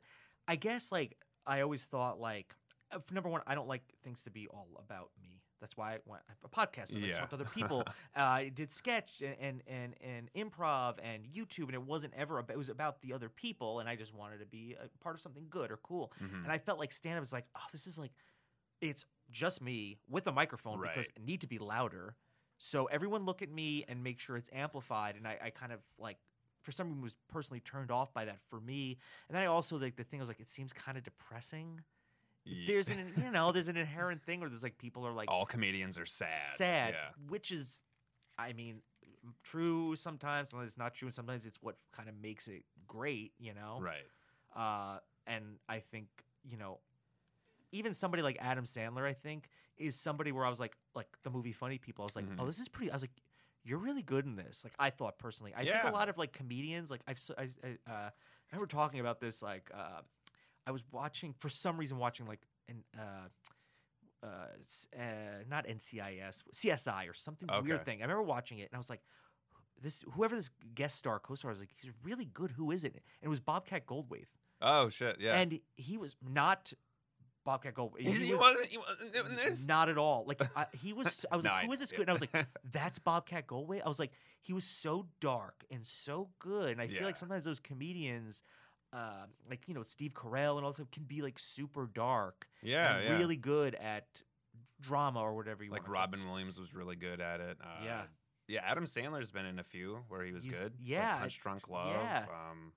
[0.49, 2.55] I guess, like I always thought, like
[2.91, 5.42] uh, number one, I don't like things to be all about me.
[5.63, 6.91] That's why I went I a podcast.
[6.95, 7.19] I to Yeah.
[7.21, 7.85] talk to other people.
[8.17, 12.39] uh, I did sketch and, and and and improv and YouTube, and it wasn't ever.
[12.39, 15.15] About, it was about the other people, and I just wanted to be a part
[15.15, 16.13] of something good or cool.
[16.21, 16.43] Mhm.
[16.43, 18.13] And I felt like stand up is like, oh, this is like,
[18.81, 21.13] it's just me with a microphone because Right.
[21.17, 22.17] it need to be louder.
[22.59, 25.17] So everyone look at me and make sure it's amplified.
[25.17, 26.19] And I, I kind of like,
[26.61, 28.99] for some reason, was personally turned off by that for me.
[29.29, 31.81] And then I also like the thing was like, it seems kind of depressing.
[32.45, 35.31] Ye- There's an you know there's an inherent thing where there's like people are like
[35.31, 36.49] all comedians are sad.
[36.57, 37.09] sad, Yeah.
[37.29, 37.81] which is,
[38.39, 38.83] I mean,
[39.45, 40.49] true sometimes.
[40.51, 43.33] Sometimes it's not true, and sometimes it's what kind of makes it great.
[43.39, 44.07] You know, Right.
[44.57, 46.09] uh, and I think
[46.49, 46.81] you know,
[47.71, 51.31] even somebody like Adam Sandler, I think, is somebody where I was like, like the
[51.31, 52.03] movie Funny People.
[52.03, 52.47] I was like, oh, Mhm.
[52.47, 52.91] this is pretty.
[52.91, 53.13] I was like,
[53.65, 54.65] you're really good in this.
[54.65, 57.47] Like I thought personally, I think a lot of like comedians, like I've, I, I,
[57.87, 58.13] uh, I
[58.51, 59.41] remember talking about this.
[59.41, 60.01] Like uh,
[60.67, 62.85] I was watching for some reason watching like an.
[62.99, 63.29] Uh,
[64.25, 64.27] uh,
[64.97, 65.03] uh,
[65.51, 67.99] not NCIS, CSI or something weird thing.
[67.99, 69.01] I remember watching it and I was like,
[69.83, 72.53] this whoever this guest star co-star I was like, he's really good.
[72.53, 72.93] Who is it?
[72.95, 74.27] And it was Bobcat Goldthwait.
[74.61, 75.17] Oh shit.
[75.19, 75.35] Yeah.
[75.41, 76.73] And he was not
[77.45, 78.03] Bobcat Goldthwait.
[78.03, 79.67] He- He he was wasn't- he wasn't this?
[79.67, 80.25] not at all.
[80.25, 81.27] Like I, he was.
[81.33, 82.03] I was No, like, who is this good?
[82.03, 83.83] And I was like, that's Bobcat Goldthwait.
[83.85, 86.71] I was like, he was so dark and so good.
[86.71, 88.45] And I feel like sometimes those comedians.
[88.93, 93.01] Uh, like you know Steve Carell and all that can be like super dark yeah,
[93.01, 93.17] yeah.
[93.17, 94.07] really good at
[94.83, 95.85] drama or whatever you like want.
[95.87, 96.01] to call.
[96.01, 97.57] Robin Williams was really good at it.
[97.63, 98.03] Uh, Yeah.
[98.49, 98.61] yeah.
[98.65, 100.75] Adam Sandler's been in a few where he was He's- good.
[100.79, 101.89] yeah, like Punch Drunk Love.
[101.95, 102.27] yeah.
[102.51, 102.73] Um,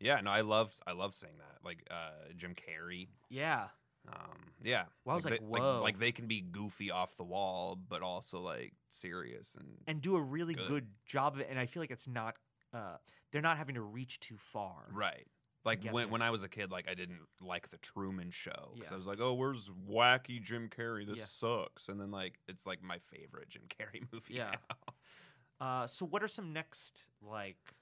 [0.00, 1.64] yeah, no, I love I love seeing that.
[1.64, 3.08] Like uh, Jim Carrey.
[3.28, 3.68] Yeah,
[4.08, 5.82] Um, yeah, Well, I was like, they, whoa.
[5.82, 10.16] like, they can be goofy off the wall, but also like serious and and do
[10.16, 10.68] a really Good.
[10.68, 11.48] good, job of it.
[11.50, 12.34] And I feel like it's not.
[12.72, 12.96] Uh,
[13.30, 14.86] they're not having to reach too far.
[14.92, 15.26] right.
[15.64, 18.90] Like when, when I was a kid, like I didn't like the Truman Show because
[18.90, 18.94] Yeah.
[18.94, 21.06] I was like, "Oh, where's wacky Jim Carrey?
[21.06, 21.24] This Yeah.
[21.26, 24.34] sucks." And then like it's like my favorite Jim Carrey movie.
[24.34, 24.52] Yeah.
[24.70, 24.76] now.
[25.60, 27.74] Uh, so what are some next like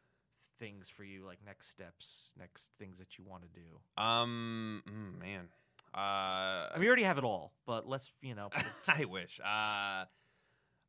[0.59, 1.27] things for you?
[1.27, 4.03] Like next steps, next things that you want to do?
[4.03, 5.49] Um, mm, man.
[5.95, 8.49] Uh, I mean, we already have it all, but let's you know.
[8.89, 9.41] I wish.
[9.41, 10.07] Uh,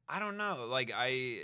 [0.09, 0.65] I don't know.
[0.69, 1.39] Like I,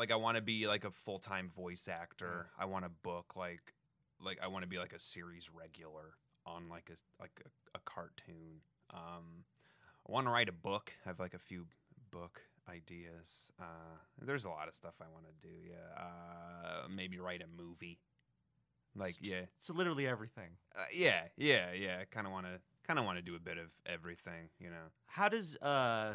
[0.00, 2.46] like I want to be like a full time voice actor.
[2.58, 3.74] I want to book like,
[4.18, 6.14] like I want to be like a series regular
[6.46, 8.62] on like a like a, a cartoon.
[8.94, 9.44] Um,
[10.08, 10.92] I want to write a book.
[11.04, 11.66] I have like a few
[12.10, 13.52] book ideas.
[13.60, 15.54] Uh, there's a lot of stuff I want to do.
[15.68, 16.02] Yeah.
[16.02, 17.98] Uh, maybe write a movie.
[18.96, 20.56] Like yeah, so literally everything.
[20.76, 22.04] uh, yeah, yeah, yeah.
[22.10, 24.48] Kind of want to kind of want to do a bit of everything.
[24.58, 24.88] You know.
[25.06, 26.14] How does uh,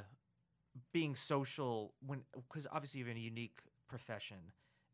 [0.92, 4.38] being social when because obviously you have a unique profession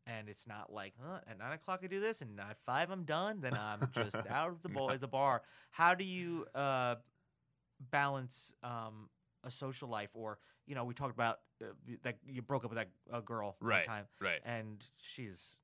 [0.06, 3.04] and it's not like huh, at nine o'clock I do this and at five I'm
[3.04, 5.42] done then I'm just out of the bar the bar.
[5.70, 6.96] How do you uh,
[7.90, 9.08] balance um,
[9.44, 10.10] a social life?
[10.14, 11.66] Or you know we talked about uh,
[12.02, 13.84] that you broke up with that uh, girl Right.
[13.84, 14.40] time Right.
[14.44, 15.56] and she's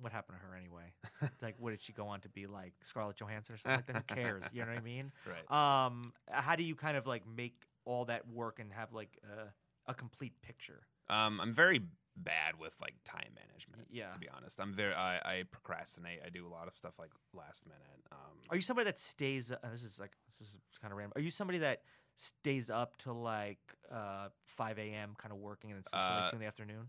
[0.00, 0.92] what happened to her anyway?
[1.40, 3.96] Like what did she go on to be like Scarlett Johansson or something like that?
[3.96, 4.50] Who cares?
[4.52, 5.12] You know what I mean?
[5.50, 5.86] Right.
[5.86, 9.90] um how do you kind of like make all that work and have like a,
[9.90, 10.86] a complete picture?
[11.08, 11.82] Um, I'm very
[12.16, 13.88] bad with like time management.
[13.90, 14.10] yeah.
[14.10, 14.94] To be honest, I'm very.
[14.94, 16.20] I, I procrastinate.
[16.24, 17.80] I do a lot of stuff like last minute.
[18.12, 21.12] Um, are you somebody that stays uh, this is like this is kind of random
[21.16, 21.82] are you somebody that
[22.16, 23.58] stays up till like
[23.90, 26.88] uh 5 a.m kind of working and then sleeps Uh, like 2 in the afternoon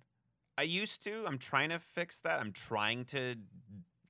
[0.57, 1.25] I used to.
[1.27, 2.39] I'm trying to fix that.
[2.39, 3.35] I'm trying to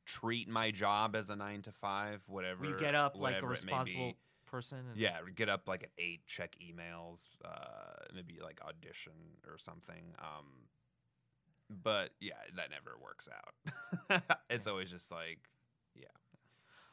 [0.06, 2.62] treat my job as a nine to five, whatever.
[2.62, 4.14] Where you get up like a whatever it may responsible
[4.46, 7.50] person and Yeah, get up like at eight, check emails, uh,
[8.14, 9.14] maybe like audition
[9.48, 10.14] or something.
[10.20, 10.46] Um,
[11.70, 14.24] but yeah, that never works out.
[14.50, 15.40] it's always just like,
[15.96, 16.06] yeah.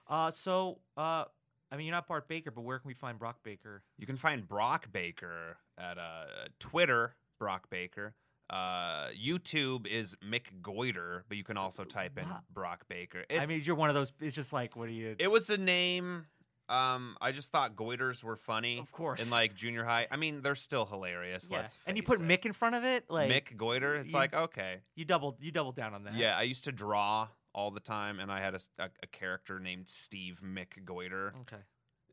[0.08, 1.24] uh so uh
[1.72, 3.82] I mean, you're not Bart Baker, but where can we find Brock Baker?
[3.96, 6.24] You can find Brock Baker at uh,
[6.58, 8.12] Twitter, Brock Baker.
[8.50, 12.26] Uh, YouTube is Mick Goiter, but you can also type in.
[12.52, 13.24] Brock Baker.
[13.30, 14.12] I mean, you're one of those.
[14.20, 15.16] It's just like, what do you?
[15.18, 16.26] it was a name.
[16.72, 19.22] Um, I just thought Goiters were funny of course.
[19.22, 20.06] in like junior high.
[20.10, 21.48] I mean, they're still hilarious.
[21.50, 21.58] yeah.
[21.58, 22.26] Let's and you put it.
[22.26, 23.94] Mick in front of it, like Mick Goiter.
[23.96, 25.36] It's you- like okay, You doubled.
[25.40, 26.14] You doubled down on that.
[26.16, 26.36] yeah.
[26.36, 30.84] I used to draw all the time, and I had a character named Steve Mick
[30.84, 31.34] Goiter.
[31.42, 31.62] Okay.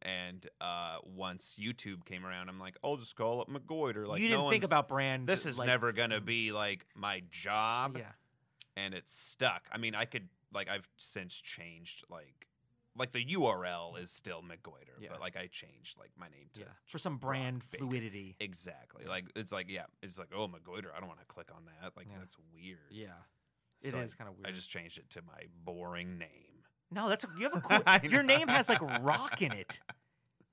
[0.01, 4.07] And uh, once YouTube came around, I'm like, I'll just call it McGoiter.
[4.07, 5.27] Like you no didn't think about brand.
[5.27, 8.05] this is like, never gonna be like my job Yeah.
[8.77, 12.47] and it's stuck i mean i could like i've since changed like
[12.97, 15.09] like the url is still mcgoiter Yeah.
[15.11, 16.65] but like i changed like my name to Yeah.
[16.87, 18.35] For some brand fluidity.
[18.39, 21.63] exactly like it's like yeah it's like oh mcgoiter i don't want to click on
[21.65, 22.17] that like Yeah.
[22.19, 23.07] that's weird Yeah.
[23.81, 24.47] It is So kind of weird.
[24.47, 26.27] i just changed it to my boring name
[26.91, 27.61] no, that's a, you have a
[28.01, 28.09] cool.
[28.11, 29.79] Your name has like rock in it.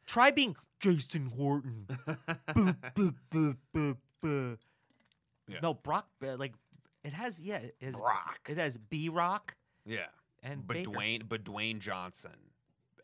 [0.06, 1.86] Try being Jason Horton.
[2.06, 4.58] Boop, boop, boop, boop, boop.
[5.48, 5.60] Yeah.
[5.62, 6.08] No, Brock.
[6.22, 6.52] uh, Like
[7.04, 7.40] it has.
[7.40, 7.94] Yeah, it has.
[7.94, 8.40] Brock.
[8.50, 9.56] It has B Rock
[9.86, 10.08] yeah
[10.42, 10.90] and but Baker.
[10.90, 12.32] dwayne but dwayne johnson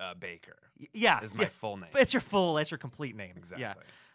[0.00, 0.56] uh, baker
[0.92, 1.48] Yeah, is my yeah.
[1.60, 2.54] full name It's your full.
[2.54, 3.34] That's your complete name.
[3.36, 3.74] exactly Yeah.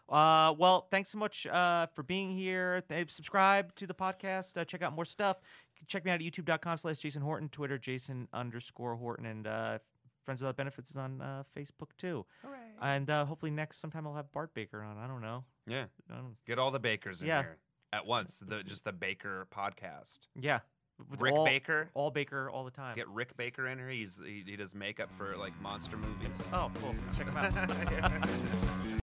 [0.10, 2.82] Uh, well, thanks so much uh, for being here.
[2.88, 4.58] Th- subscribe to the podcast.
[4.58, 5.38] Uh, check out more stuff.
[5.74, 9.46] You can check me out at youtube.com slash Jason Horton, Twitter, Jason underscore Horton, and
[9.48, 9.80] uh,
[10.24, 12.26] Friends Without Benefits is on uh, Facebook too.
[12.42, 12.58] Hooray.
[12.82, 14.98] And uh, hopefully next sometime I'll have Bart Baker on.
[14.98, 15.44] I don't know.
[15.68, 17.42] yeah don't, get all the bakers in Yeah.
[17.42, 17.58] here
[17.92, 20.60] at once the just the baker podcast yeah.
[21.12, 22.96] With rick all, baker All Baker all the time.
[22.96, 23.90] Get Rick Baker in here.
[23.90, 26.36] He's he, he does makeup for like monster movies.
[26.52, 26.96] oh, cool.
[27.06, 28.28] Let's check him out.